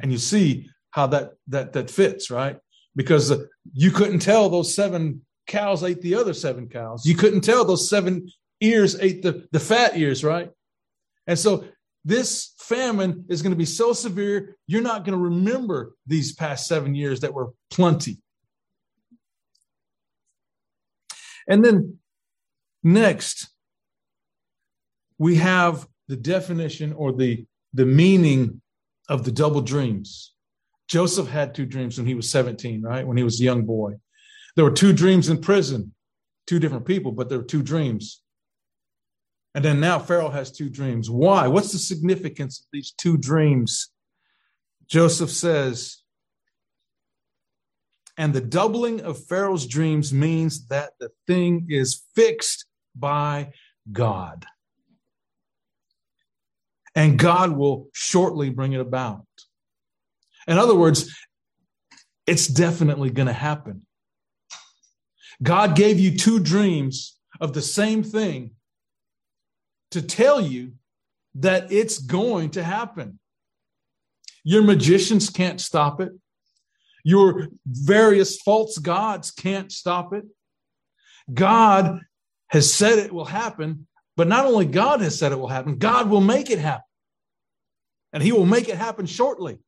[0.00, 2.58] And you see how that that that fits, right?
[2.94, 7.06] Because uh, you couldn't tell those seven cows ate the other seven cows.
[7.06, 8.28] You couldn't tell those seven
[8.60, 10.50] ears ate the, the fat ears, right?
[11.26, 11.64] And so
[12.04, 16.66] this famine is going to be so severe, you're not going to remember these past
[16.66, 18.18] seven years that were plenty.
[21.48, 21.98] And then
[22.82, 23.48] next,
[25.22, 28.60] we have the definition or the, the meaning
[29.08, 30.34] of the double dreams.
[30.88, 33.06] Joseph had two dreams when he was 17, right?
[33.06, 33.92] When he was a young boy.
[34.56, 35.94] There were two dreams in prison,
[36.48, 38.20] two different people, but there were two dreams.
[39.54, 41.08] And then now Pharaoh has two dreams.
[41.08, 41.46] Why?
[41.46, 43.92] What's the significance of these two dreams?
[44.88, 45.98] Joseph says,
[48.18, 52.66] and the doubling of Pharaoh's dreams means that the thing is fixed
[52.96, 53.52] by
[53.92, 54.46] God.
[56.94, 59.24] And God will shortly bring it about.
[60.46, 61.14] In other words,
[62.26, 63.86] it's definitely going to happen.
[65.42, 68.52] God gave you two dreams of the same thing
[69.90, 70.72] to tell you
[71.36, 73.18] that it's going to happen.
[74.44, 76.12] Your magicians can't stop it.
[77.04, 80.24] Your various false gods can't stop it.
[81.32, 82.00] God
[82.48, 83.86] has said it will happen,
[84.16, 86.84] but not only God has said it will happen, God will make it happen.
[88.12, 89.58] And he will make it happen shortly.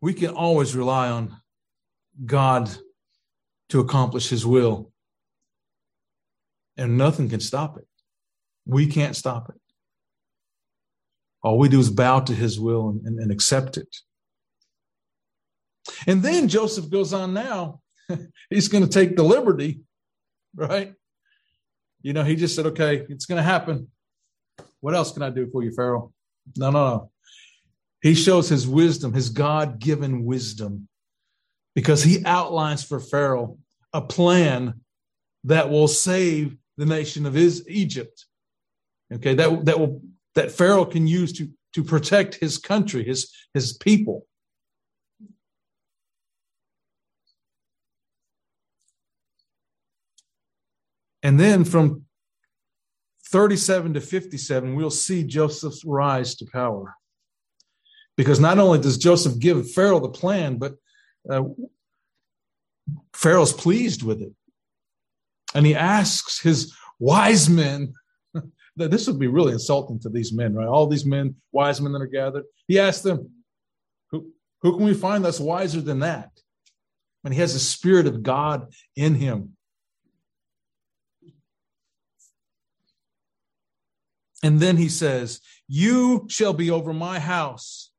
[0.00, 1.36] We can always rely on
[2.24, 2.70] God
[3.70, 4.92] to accomplish his will,
[6.76, 7.86] and nothing can stop it.
[8.66, 9.60] We can't stop it.
[11.42, 13.96] All we do is bow to his will and, and, and accept it.
[16.06, 17.80] And then Joseph goes on now.
[18.50, 19.80] He's going to take the liberty,
[20.68, 20.94] right?
[22.02, 23.88] You know, he just said, okay, it's going to happen.
[24.80, 26.12] What else can I do for you, Pharaoh?
[26.56, 27.10] No, no, no.
[28.02, 30.88] He shows his wisdom, his God given wisdom,
[31.74, 33.56] because he outlines for Pharaoh
[33.94, 34.80] a plan
[35.44, 38.26] that will save the nation of his Egypt.
[39.12, 40.02] Okay, that, that will
[40.34, 44.26] that Pharaoh can use to, to protect his country, his, his people.
[51.24, 52.04] And then from
[53.30, 56.94] 37 to 57, we'll see Joseph's rise to power.
[58.16, 60.76] Because not only does Joseph give Pharaoh the plan, but
[61.28, 61.42] uh,
[63.12, 64.32] Pharaoh's pleased with it.
[65.52, 67.92] And he asks his wise men
[68.76, 70.66] this would be really insulting to these men, right?
[70.66, 72.44] All these men, wise men that are gathered.
[72.66, 73.30] He asks them,
[74.10, 76.30] who, who can we find that's wiser than that?
[77.24, 79.56] And he has the spirit of God in him.
[84.44, 87.90] And then he says, You shall be over my house,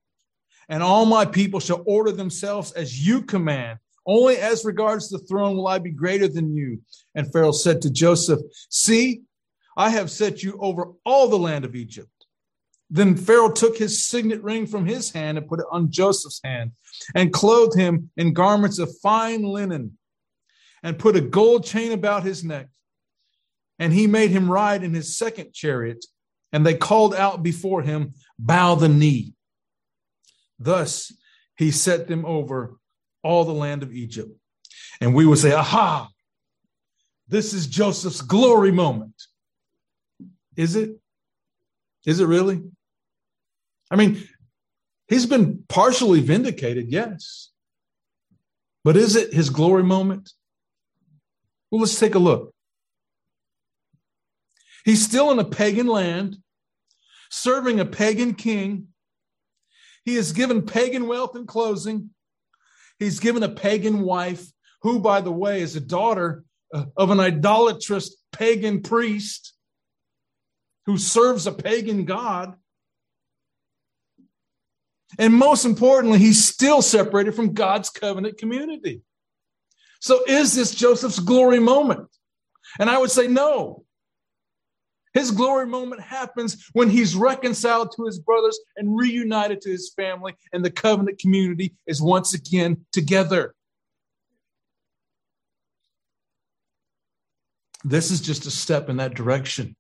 [0.69, 3.79] and all my people shall order themselves as you command.
[4.05, 6.83] Only as regards the throne will I be greater than you.
[7.15, 9.23] And Pharaoh said to Joseph, See,
[9.75, 12.11] I have set you over all the land of Egypt.
[12.91, 16.73] Then Pharaoh took his signet ring from his hand and put it on Joseph's hand,
[17.15, 19.97] and clothed him in garments of fine linen,
[20.83, 22.67] and put a gold chain about his neck.
[23.79, 26.05] And he made him ride in his second chariot,
[26.55, 29.33] and they called out before him, Bow the knee.
[30.57, 31.11] Thus
[31.57, 32.77] he set them over
[33.23, 34.31] all the land of Egypt.
[35.01, 36.07] And we would say, Aha,
[37.27, 39.21] this is Joseph's glory moment.
[40.55, 40.97] Is it?
[42.05, 42.63] Is it really?
[43.91, 44.25] I mean,
[45.09, 47.51] he's been partially vindicated, yes.
[48.85, 50.31] But is it his glory moment?
[51.69, 52.53] Well, let's take a look.
[54.85, 56.37] He's still in a pagan land,
[57.29, 58.87] serving a pagan king.
[60.03, 62.11] He is given pagan wealth and closing.
[62.99, 64.45] He's given a pagan wife,
[64.81, 69.53] who, by the way, is a daughter uh, of an idolatrous pagan priest
[70.85, 72.55] who serves a pagan God.
[75.17, 79.01] And most importantly, he's still separated from God's covenant community.
[80.01, 82.09] So, is this Joseph's glory moment?
[82.79, 83.84] And I would say no.
[85.15, 90.35] His glory moment happens when he's reconciled to his brothers and reunited to his family,
[90.51, 93.55] and the covenant community is once again together.
[97.85, 99.77] This is just a step in that direction.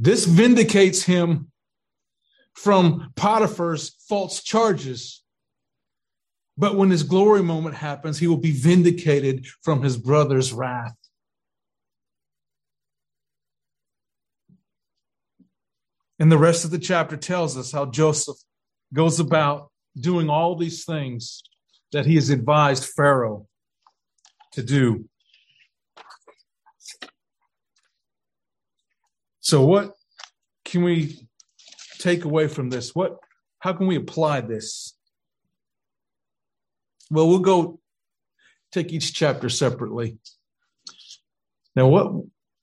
[0.00, 1.52] This vindicates him
[2.54, 5.22] from Potiphar's false charges.
[6.56, 10.97] But when his glory moment happens, he will be vindicated from his brother's wrath.
[16.18, 18.36] And the rest of the chapter tells us how Joseph
[18.92, 21.42] goes about doing all these things
[21.92, 23.46] that he has advised Pharaoh
[24.52, 25.08] to do.
[29.40, 29.94] So, what
[30.64, 31.28] can we
[31.98, 32.94] take away from this?
[32.94, 33.16] What,
[33.60, 34.94] how can we apply this?
[37.10, 37.80] Well, we'll go
[38.72, 40.18] take each chapter separately.
[41.74, 42.12] Now, what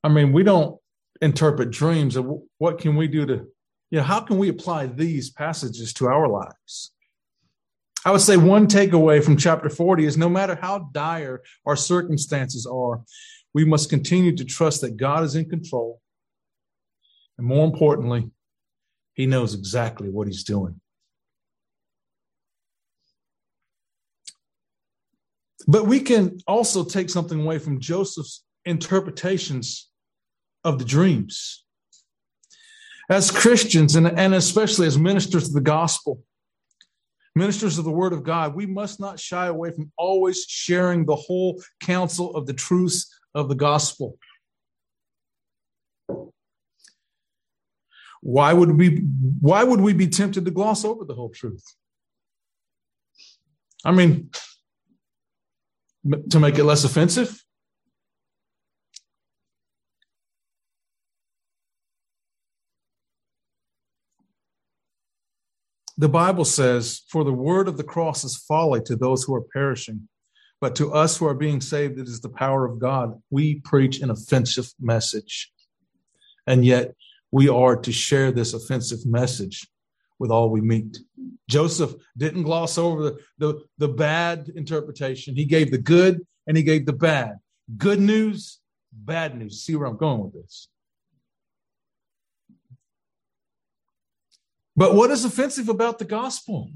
[0.04, 0.80] I mean, we don't
[1.22, 2.16] interpret dreams.
[2.16, 3.46] And what can we do to,
[3.92, 6.92] you know, how can we apply these passages to our lives?
[8.04, 12.66] I would say one takeaway from chapter 40 is no matter how dire our circumstances
[12.66, 13.02] are,
[13.54, 16.02] we must continue to trust that God is in control
[17.38, 18.30] and more importantly,
[19.14, 20.80] he knows exactly what he's doing.
[25.68, 29.90] But we can also take something away from Joseph's interpretations
[30.66, 31.64] of the dreams.
[33.10, 36.24] As Christians, and, and especially as ministers of the gospel,
[37.36, 41.16] ministers of the word of God, we must not shy away from always sharing the
[41.16, 44.18] whole counsel of the truths of the gospel.
[48.22, 49.06] why would we
[49.40, 51.76] why would we be tempted to gloss over the whole truth
[53.86, 54.32] i mean
[56.30, 57.44] to make it less offensive?
[65.98, 69.46] The Bible says, For the word of the cross is folly to those who are
[69.54, 70.08] perishing,
[70.60, 73.22] but to us who are being saved, it is the power of God.
[73.30, 75.52] We preach an offensive message.
[76.48, 76.94] And yet,
[77.32, 79.68] we are to share this offensive message
[80.20, 80.98] with all we meet.
[81.50, 85.36] Joseph didn't gloss over the, the, the bad interpretation.
[85.36, 87.38] He gave the good and he gave the bad.
[87.78, 88.60] Good news,
[88.92, 89.62] bad news.
[89.62, 90.70] See where I'm going with this.
[94.76, 96.70] But what is offensive about the gospel?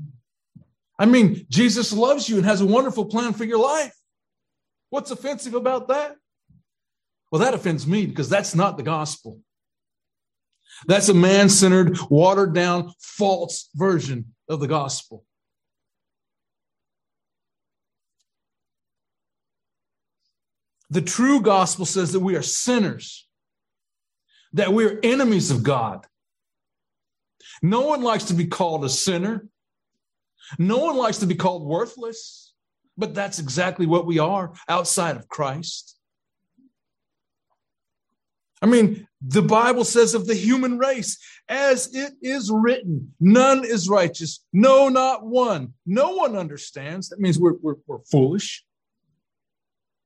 [0.97, 3.95] I mean, Jesus loves you and has a wonderful plan for your life.
[4.89, 6.15] What's offensive about that?
[7.31, 9.39] Well, that offends me because that's not the gospel.
[10.87, 15.25] That's a man centered, watered down, false version of the gospel.
[20.89, 23.27] The true gospel says that we are sinners,
[24.53, 26.05] that we're enemies of God.
[27.61, 29.47] No one likes to be called a sinner.
[30.57, 32.53] No one likes to be called worthless,
[32.97, 35.95] but that's exactly what we are outside of Christ.
[38.61, 43.89] I mean, the Bible says of the human race, as it is written, none is
[43.89, 45.73] righteous, no, not one.
[45.85, 47.09] No one understands.
[47.09, 48.65] That means we're, we're, we're foolish.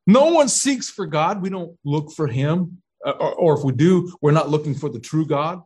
[0.06, 1.42] No one seeks for God.
[1.42, 2.82] We don't look for Him.
[3.06, 5.62] Uh, or, or if we do, we're not looking for the true God.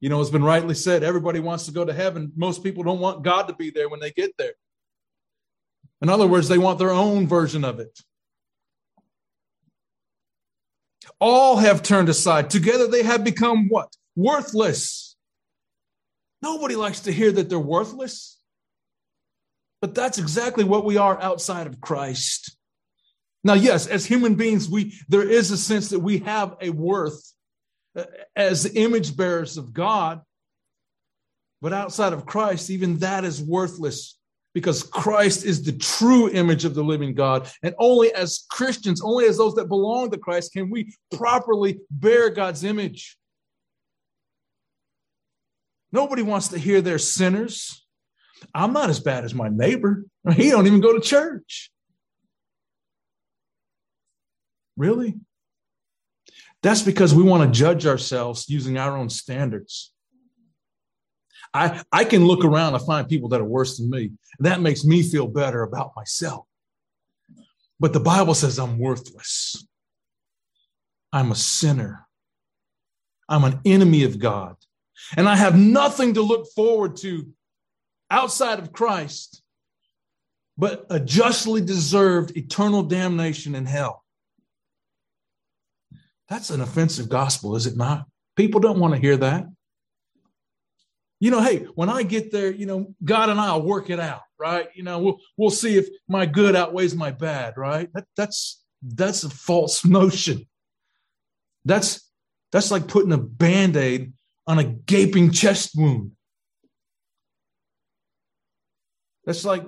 [0.00, 2.32] You know, it's been rightly said everybody wants to go to heaven.
[2.36, 4.52] Most people don't want God to be there when they get there.
[6.02, 7.98] In other words, they want their own version of it.
[11.18, 12.50] All have turned aside.
[12.50, 13.94] Together they have become what?
[14.14, 15.16] Worthless.
[16.42, 18.38] Nobody likes to hear that they're worthless.
[19.80, 22.56] But that's exactly what we are outside of Christ.
[23.44, 27.32] Now, yes, as human beings, we there is a sense that we have a worth
[28.34, 30.20] as image bearers of God.
[31.62, 34.18] But outside of Christ, even that is worthless
[34.56, 37.50] because Christ is the true image of the living God.
[37.62, 42.30] And only as Christians, only as those that belong to Christ, can we properly bear
[42.30, 43.18] God's image.
[45.92, 47.86] Nobody wants to hear they're sinners.
[48.54, 50.04] I'm not as bad as my neighbor.
[50.34, 51.70] He don't even go to church.
[54.76, 55.16] Really?
[56.62, 59.92] That's because we want to judge ourselves using our own standards.
[61.54, 64.12] I, I can look around and find people that are worse than me.
[64.40, 66.46] That makes me feel better about myself.
[67.78, 69.66] But the Bible says I'm worthless.
[71.12, 72.06] I'm a sinner.
[73.28, 74.56] I'm an enemy of God.
[75.16, 77.28] And I have nothing to look forward to
[78.10, 79.42] outside of Christ
[80.58, 84.02] but a justly deserved eternal damnation in hell.
[86.28, 88.06] That's an offensive gospel, is it not?
[88.36, 89.46] People don't want to hear that.
[91.18, 94.22] You know, hey, when I get there, you know, God and I'll work it out,
[94.38, 94.68] right?
[94.74, 97.88] You know, we'll we'll see if my good outweighs my bad, right?
[97.94, 100.46] That, that's that's a false notion.
[101.64, 102.10] That's
[102.52, 104.12] that's like putting a band-aid
[104.46, 106.12] on a gaping chest wound.
[109.24, 109.64] That's like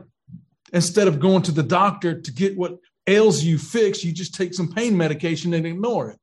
[0.72, 4.54] instead of going to the doctor to get what ails you fixed, you just take
[4.54, 6.20] some pain medication and ignore it.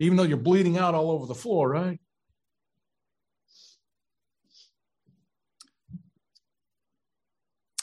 [0.00, 2.00] Even though you're bleeding out all over the floor, right?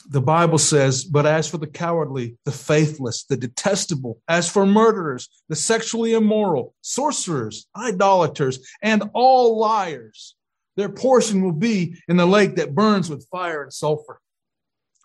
[0.09, 5.29] the Bible says, but as for the cowardly, the faithless, the detestable, as for murderers,
[5.49, 10.35] the sexually immoral, sorcerers, idolaters, and all liars,
[10.77, 14.21] their portion will be in the lake that burns with fire and sulfur,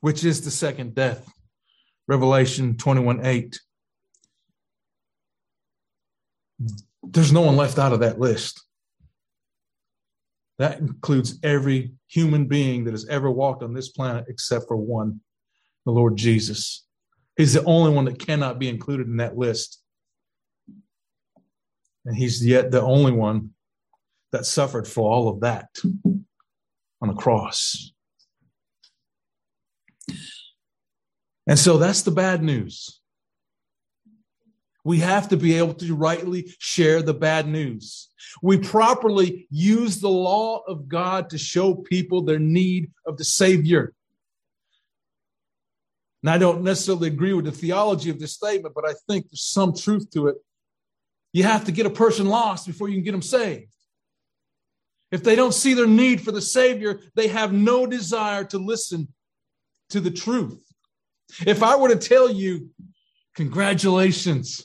[0.01, 1.29] which is the second death.
[2.07, 3.61] Revelation 21 8.
[7.03, 8.65] There's no one left out of that list.
[10.59, 15.21] That includes every human being that has ever walked on this planet except for one,
[15.85, 16.85] the Lord Jesus.
[17.37, 19.81] He's the only one that cannot be included in that list.
[22.05, 23.51] And he's yet the only one
[24.33, 25.69] that suffered for all of that
[27.01, 27.93] on the cross.
[31.47, 33.01] And so that's the bad news.
[34.85, 38.09] We have to be able to rightly share the bad news.
[38.43, 43.95] We properly use the law of God to show people their need of the Savior.
[46.23, 49.45] And I don't necessarily agree with the theology of this statement, but I think there's
[49.45, 50.37] some truth to it.
[51.33, 53.73] You have to get a person lost before you can get them saved.
[55.11, 59.09] If they don't see their need for the Savior, they have no desire to listen
[59.91, 60.65] to the truth.
[61.47, 62.71] If I were to tell you,
[63.35, 64.65] congratulations,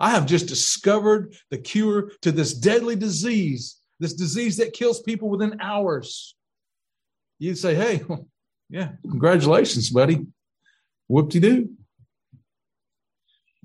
[0.00, 5.28] I have just discovered the cure to this deadly disease, this disease that kills people
[5.28, 6.34] within hours.
[7.38, 8.26] You'd say, hey, well,
[8.68, 10.26] yeah, congratulations, buddy.
[11.08, 11.70] Whoop de doo.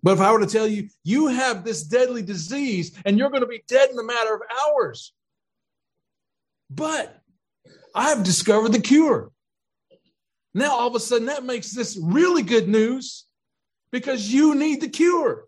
[0.02, 3.42] But if I were to tell you, you have this deadly disease and you're going
[3.42, 5.14] to be dead in a matter of hours,
[6.70, 7.22] but
[7.94, 9.32] I've discovered the cure.
[10.54, 13.26] Now, all of a sudden, that makes this really good news
[13.92, 15.46] because you need the cure.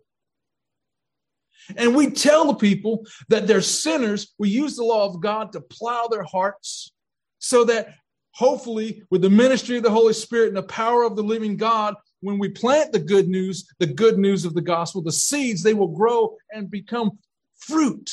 [1.76, 4.32] And we tell the people that they're sinners.
[4.38, 6.92] We use the law of God to plow their hearts
[7.38, 7.94] so that
[8.32, 11.94] hopefully, with the ministry of the Holy Spirit and the power of the living God,
[12.20, 15.74] when we plant the good news, the good news of the gospel, the seeds, they
[15.74, 17.18] will grow and become
[17.58, 18.10] fruit.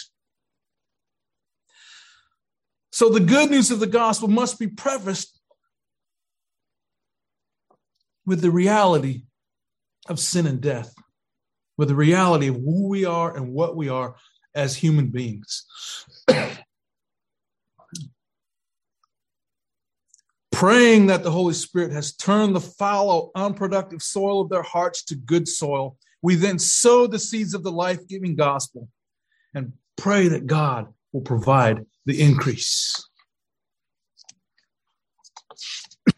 [2.92, 5.40] So the good news of the gospel must be prefaced
[8.26, 9.24] with the reality
[10.08, 10.94] of sin and death
[11.80, 14.14] with the reality of who we are and what we are
[14.54, 15.66] as human beings.
[20.52, 25.16] Praying that the Holy Spirit has turned the fallow, unproductive soil of their hearts to
[25.16, 25.96] good soil.
[26.22, 28.90] We then sow the seeds of the life giving gospel
[29.54, 33.08] and pray that God will provide the increase.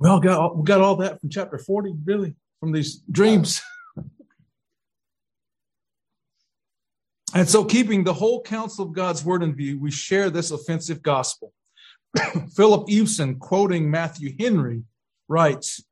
[0.00, 3.62] We all got we got all that from chapter 40, really from these dreams.
[7.34, 11.02] and so, keeping the whole counsel of God's word in view, we share this offensive
[11.02, 11.52] gospel.
[12.54, 14.82] Philip Eveson, quoting Matthew Henry,
[15.28, 15.82] writes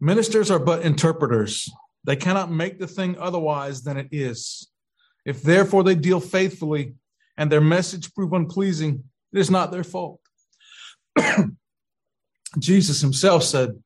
[0.00, 1.70] Ministers are but interpreters.
[2.04, 4.70] They cannot make the thing otherwise than it is.
[5.26, 6.94] If therefore they deal faithfully
[7.36, 10.20] and their message prove unpleasing, it is not their fault.
[12.58, 13.82] Jesus himself said,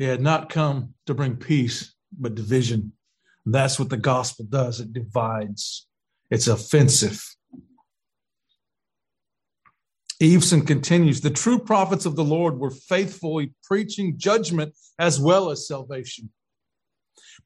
[0.00, 2.92] he had not come to bring peace, but division.
[3.44, 5.86] That's what the gospel does it divides,
[6.30, 7.22] it's offensive.
[10.22, 15.68] Eveson continues The true prophets of the Lord were faithfully preaching judgment as well as
[15.68, 16.30] salvation.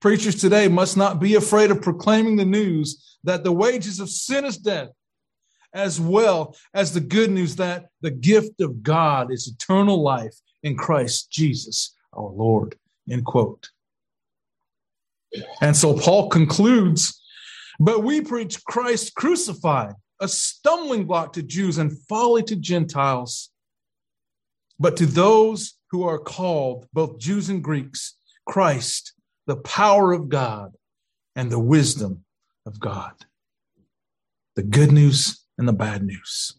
[0.01, 4.45] Preachers today must not be afraid of proclaiming the news that the wages of sin
[4.45, 4.91] is death,
[5.73, 10.77] as well as the good news that the gift of God is eternal life in
[10.77, 12.77] Christ Jesus our Lord.
[13.11, 13.71] End quote.
[15.61, 17.21] And so Paul concludes,
[17.81, 23.51] but we preach Christ crucified, a stumbling block to Jews and folly to Gentiles.
[24.79, 29.15] But to those who are called, both Jews and Greeks, Christ,
[29.47, 30.73] the power of God
[31.37, 32.25] and the wisdom
[32.67, 33.13] of God.
[34.57, 36.59] The good news and the bad news.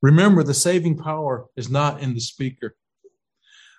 [0.00, 2.74] Remember, the saving power is not in the speaker.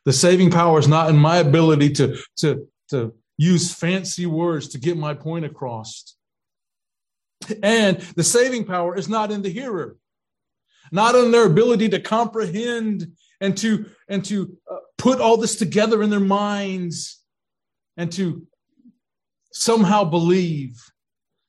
[0.06, 4.78] The saving power is not in my ability to, to, to use fancy words to
[4.78, 6.16] get my point across.
[7.62, 9.98] And the saving power is not in the hearer,
[10.92, 13.08] not in their ability to comprehend
[13.42, 17.22] and to, and to uh, put all this together in their minds
[17.98, 18.48] and to
[19.52, 20.82] somehow believe.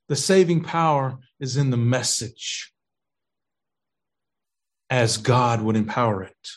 [0.09, 2.73] The saving power is in the message
[4.91, 6.49] as God would empower it.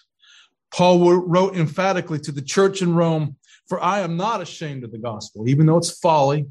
[0.73, 3.37] Paul wrote emphatically to the church in Rome,
[3.67, 6.47] For I am not ashamed of the gospel, even though it's folly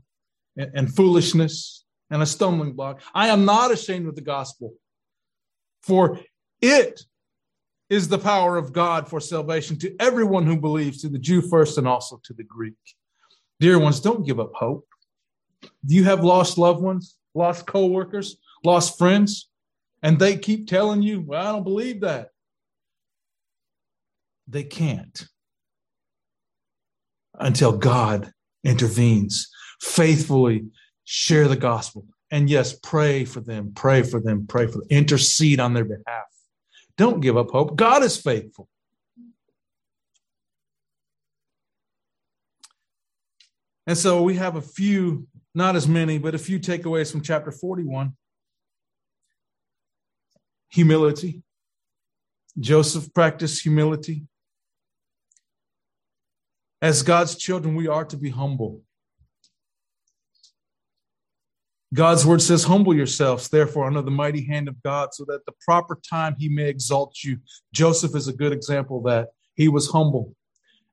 [0.56, 3.00] and, foolishness and a stumbling block.
[3.14, 4.74] I am not ashamed of the gospel,
[5.82, 6.20] for
[6.60, 7.02] it
[7.88, 11.78] is the power of God for salvation to everyone who believes, to the Jew first
[11.78, 12.74] and also to the Greek.
[13.60, 14.86] Dear ones, don't give up hope.
[15.62, 19.48] Do you have lost loved ones, lost co-workers, lost friends?
[20.02, 22.30] And they keep telling you, well, I don't believe that.
[24.48, 25.26] They can't
[27.34, 28.32] until God
[28.64, 29.48] intervenes.
[29.80, 30.66] Faithfully
[31.04, 32.06] share the gospel.
[32.30, 36.26] And yes, pray for them, pray for them, pray for them, intercede on their behalf.
[36.96, 37.76] Don't give up hope.
[37.76, 38.68] God is faithful.
[43.86, 47.52] And so we have a few, not as many, but a few takeaways from chapter
[47.52, 48.16] 41
[50.68, 51.42] humility.
[52.58, 54.24] Joseph practiced humility.
[56.82, 58.82] As God's children, we are to be humble.
[61.94, 65.54] God's word says, Humble yourselves, therefore, under the mighty hand of God, so that the
[65.64, 67.38] proper time he may exalt you.
[67.72, 70.34] Joseph is a good example that he was humble,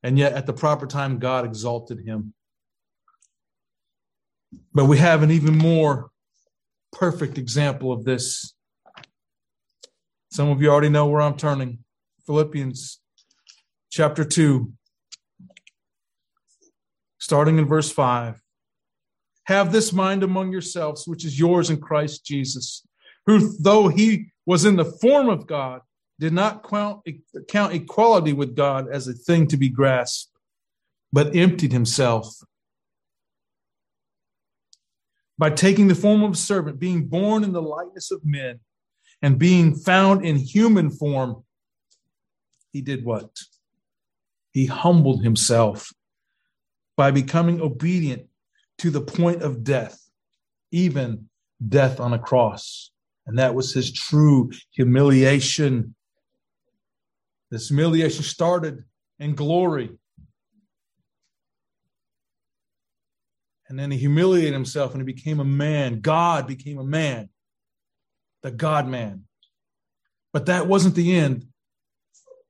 [0.03, 2.33] and yet at the proper time, God exalted him.
[4.73, 6.11] But we have an even more
[6.91, 8.53] perfect example of this.
[10.31, 11.79] Some of you already know where I'm turning.
[12.25, 12.99] Philippians
[13.89, 14.71] chapter 2,
[17.23, 18.37] starting in verse 5.
[19.45, 22.85] Have this mind among yourselves, which is yours in Christ Jesus,
[23.25, 25.79] who, though he was in the form of God,
[26.19, 26.99] did not count,
[27.47, 30.31] count equality with God as a thing to be grasped,
[31.13, 32.27] but emptied himself
[35.37, 38.59] by taking the form of a servant, being born in the likeness of men,
[39.21, 41.45] and being found in human form,
[42.73, 43.29] he did what?
[44.51, 45.93] He humbled himself
[46.95, 48.27] by becoming obedient
[48.79, 49.99] to the point of death,
[50.71, 51.29] even
[51.67, 52.91] death on a cross.
[53.25, 55.95] And that was his true humiliation.
[57.49, 58.83] This humiliation started
[59.19, 59.91] in glory.
[63.69, 66.01] And then he humiliated himself and he became a man.
[66.01, 67.29] God became a man,
[68.43, 69.23] the God man.
[70.31, 71.45] But that wasn't the end.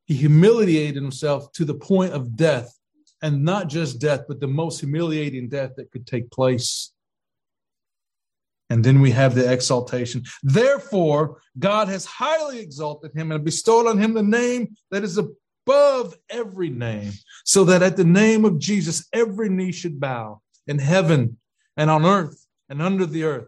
[0.05, 2.77] He humiliated himself to the point of death
[3.23, 6.91] and not just death, but the most humiliating death that could take place.
[8.69, 10.23] And then we have the exaltation.
[10.43, 16.17] Therefore, God has highly exalted him and bestowed on him the name that is above
[16.29, 17.13] every name,
[17.45, 21.37] so that at the name of Jesus, every knee should bow in heaven
[21.77, 23.47] and on earth and under the earth.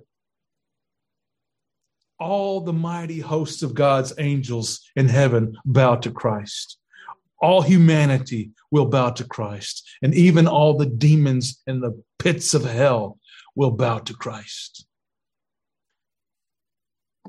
[2.18, 6.78] All the mighty hosts of God's angels in heaven bow to Christ
[7.42, 12.64] all humanity will bow to Christ, and even all the demons in the pits of
[12.64, 13.20] hell
[13.56, 14.86] will bow to Christ.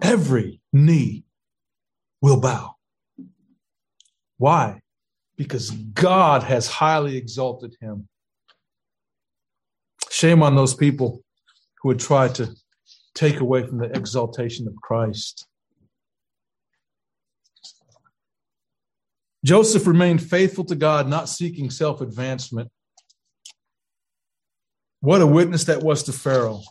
[0.03, 1.25] Every knee
[2.21, 2.77] will bow.
[4.39, 4.81] Why?
[5.37, 8.09] Because God has highly exalted him.
[10.11, 11.23] Shame on those people
[11.81, 12.55] who would try to
[13.15, 15.47] take away from the exaltation of Christ.
[19.47, 22.69] Joseph remained faithful to God, not seeking self advancement.
[24.99, 26.63] What a witness that was to Pharaoh,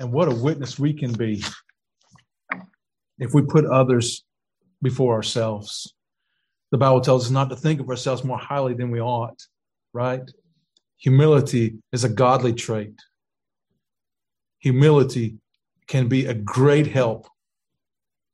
[0.00, 1.44] and what a witness we can be
[3.20, 4.24] if we put others
[4.82, 5.94] before ourselves.
[6.72, 9.40] The Bible tells us not to think of ourselves more highly than we ought,
[9.92, 10.28] right?
[10.98, 13.00] Humility is a godly trait.
[14.58, 15.36] Humility
[15.86, 17.28] can be a great help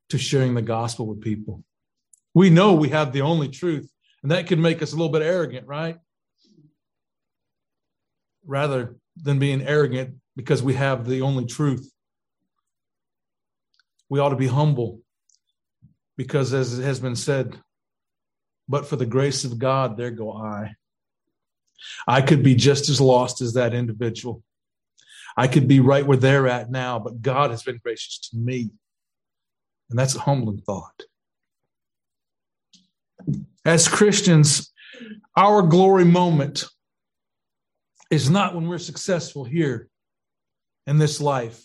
[0.09, 1.63] to sharing the gospel with people.
[2.35, 3.91] We know we have the only truth,
[4.23, 5.99] and that can make us a little bit arrogant, right?
[8.47, 11.93] Rather than being arrogant because we have the only truth.
[14.09, 15.01] We ought to be humble
[16.17, 17.59] because, as it has been said,
[18.69, 20.75] but for the grace of God, there go I.
[22.07, 24.43] I could be just as lost as that individual.
[25.37, 28.71] I could be right where they're at now, but God has been gracious to me.
[29.91, 31.03] And that's a humbling thought.
[33.65, 34.73] As Christians,
[35.37, 36.65] our glory moment
[38.11, 39.89] is not when we're successful here
[40.87, 41.65] in this life,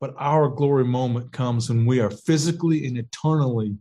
[0.00, 3.76] but our glory moment comes when we are physically and eternally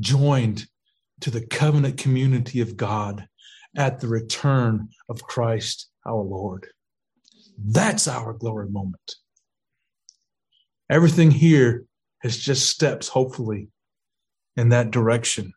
[0.00, 0.66] joined
[1.20, 3.26] to the covenant community of God
[3.76, 6.66] at the return of Christ our Lord.
[7.58, 9.14] That's our glory moment.
[10.90, 11.86] Everything here
[12.22, 13.68] is just steps, hopefully,
[14.56, 15.52] in that direction.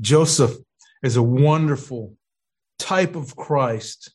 [0.00, 0.56] Joseph
[1.02, 2.16] is a wonderful
[2.78, 4.12] type of Christ.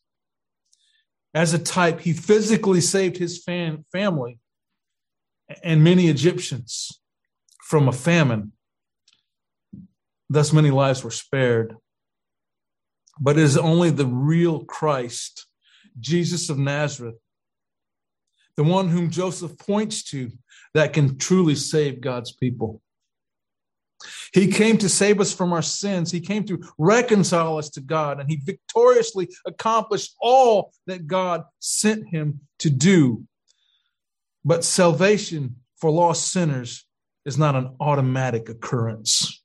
[1.34, 4.40] As a type, he physically saved his fam- family
[5.64, 7.00] and many Egyptians
[7.62, 8.54] from a famine.
[10.30, 11.76] Thus, many lives were spared.
[13.20, 15.46] But it is only the real Christ,
[16.00, 17.16] Jesus of Nazareth,
[18.58, 20.32] the one whom Joseph points to,
[20.74, 22.82] that can truly save God's people.
[24.34, 26.12] He came to save us from our sins.
[26.12, 32.08] He came to reconcile us to God, and he victoriously accomplished all that God sent
[32.08, 33.26] him to do.
[34.44, 36.86] But salvation for lost sinners
[37.26, 39.42] is not an automatic occurrence.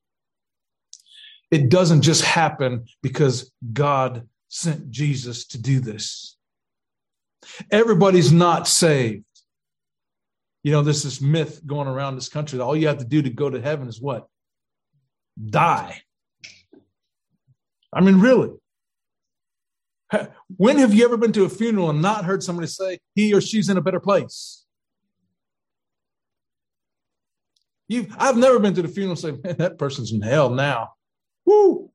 [1.51, 6.36] It doesn't just happen because God sent Jesus to do this.
[7.70, 9.24] Everybody's not saved.
[10.62, 13.22] You know, there's this myth going around this country that all you have to do
[13.22, 14.28] to go to heaven is what?
[15.39, 16.03] Die.
[17.93, 18.51] I mean, really.
[20.57, 23.41] When have you ever been to a funeral and not heard somebody say he or
[23.41, 24.64] she's in a better place?
[27.89, 30.91] you I've never been to the funeral and say, man, that person's in hell now.
[31.45, 31.91] Woo!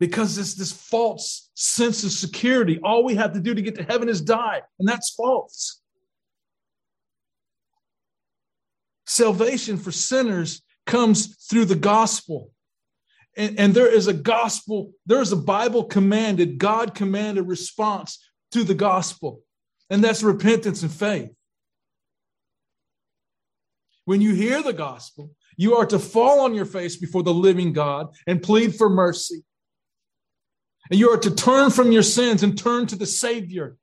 [0.00, 2.80] Because it's this false sense of security.
[2.82, 5.82] All we have to do to get to heaven is die, and that's false.
[9.12, 12.50] salvation for sinners comes through the gospel.
[13.36, 18.18] And, and there is a gospel, there is a Bible commanded, God commanded response
[18.52, 19.40] to the gospel,
[19.88, 21.30] and that's repentance and faith.
[24.04, 27.72] When you hear the gospel, you are to fall on your face before the living
[27.72, 29.44] God and plead for mercy.
[30.90, 33.76] And you are to turn from your sins and turn to the Savior.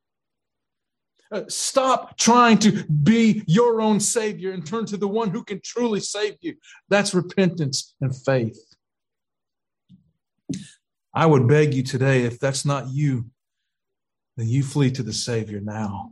[1.31, 5.61] Uh, stop trying to be your own Savior and turn to the one who can
[5.63, 6.55] truly save you.
[6.89, 8.59] That's repentance and faith.
[11.13, 13.25] I would beg you today, if that's not you,
[14.37, 16.11] then you flee to the Savior now.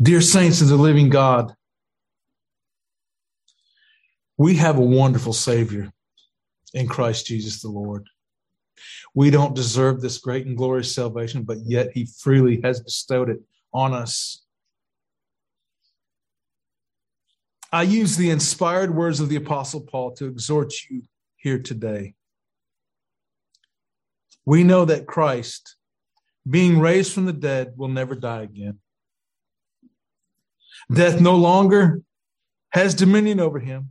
[0.00, 1.52] Dear saints of the living God,
[4.36, 5.92] we have a wonderful Savior
[6.72, 8.08] in Christ Jesus the Lord.
[9.14, 13.40] We don't deserve this great and glorious salvation, but yet He freely has bestowed it
[13.72, 14.44] on us.
[17.70, 21.02] I use the inspired words of the Apostle Paul to exhort you
[21.36, 22.14] here today.
[24.46, 25.76] We know that Christ,
[26.48, 28.78] being raised from the dead, will never die again.
[30.90, 32.00] Death no longer
[32.70, 33.90] has dominion over him.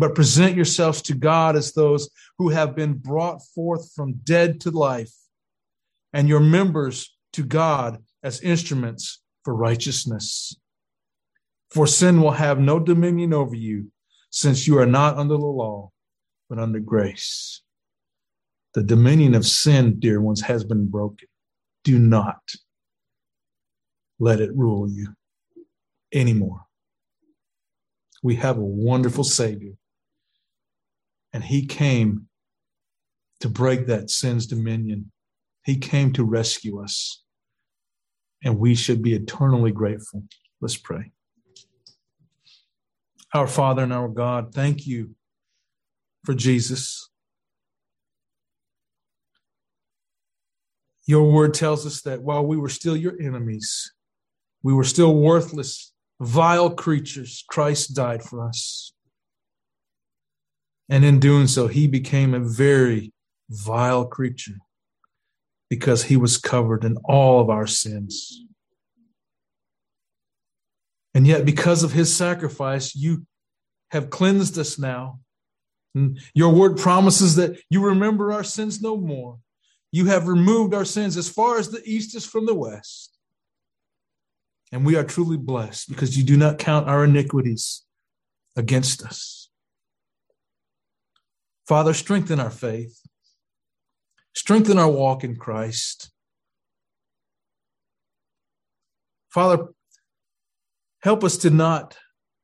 [0.00, 4.70] but present yourselves to God as those who have been brought forth from dead to
[4.70, 5.12] life,
[6.14, 10.56] and your members to God as instruments for righteousness.
[11.70, 13.92] For sin will have no dominion over you,
[14.30, 15.90] since you are not under the law,
[16.48, 17.60] but under grace.
[18.72, 21.28] The dominion of sin, dear ones, has been broken.
[21.84, 22.40] Do not
[24.18, 25.08] let it rule you
[26.10, 26.62] anymore.
[28.22, 29.74] We have a wonderful Savior
[31.32, 32.26] and he came
[33.40, 35.10] to break that sin's dominion.
[35.64, 37.22] He came to rescue us.
[38.42, 40.24] And we should be eternally grateful.
[40.60, 41.12] Let's pray.
[43.34, 45.14] Our Father and our God, thank you
[46.24, 47.08] for Jesus.
[51.06, 53.92] Your word tells us that while we were still your enemies,
[54.62, 58.92] we were still worthless, vile creatures, Christ died for us.
[60.90, 63.12] And in doing so, he became a very
[63.48, 64.58] vile creature
[65.70, 68.44] because he was covered in all of our sins.
[71.14, 73.24] And yet, because of his sacrifice, you
[73.92, 75.20] have cleansed us now.
[75.94, 79.38] And your word promises that you remember our sins no more.
[79.92, 83.16] You have removed our sins as far as the east is from the west.
[84.72, 87.82] And we are truly blessed because you do not count our iniquities
[88.56, 89.39] against us.
[91.70, 93.00] Father, strengthen our faith,
[94.34, 96.10] strengthen our walk in Christ.
[99.28, 99.68] Father,
[101.04, 101.96] help us to not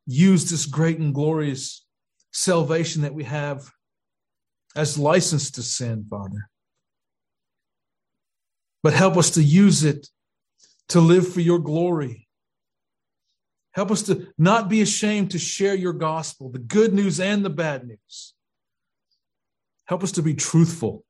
[0.06, 1.84] use this great and glorious
[2.30, 3.68] salvation that we have
[4.76, 6.48] as license to sin, Father.
[8.84, 10.08] But help us to use it
[10.90, 12.28] to live for your glory.
[13.72, 17.50] Help us to not be ashamed to share your gospel, the good news and the
[17.50, 18.35] bad news.
[19.86, 21.04] Help us to be truthful.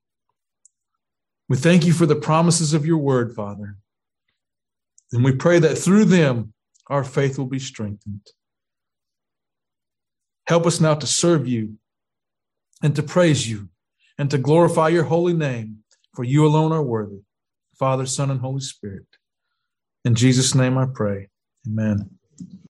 [1.48, 3.76] We thank you for the promises of your word, Father.
[5.12, 6.52] And we pray that through them,
[6.88, 8.26] our faith will be strengthened.
[10.46, 11.74] Help us now to serve you
[12.82, 13.68] and to praise you
[14.18, 15.78] and to glorify your holy name,
[16.14, 17.20] for you alone are worthy.
[17.78, 19.06] Father, Son, and Holy Spirit.
[20.04, 21.28] In Jesus' name I pray.
[21.66, 22.10] Amen.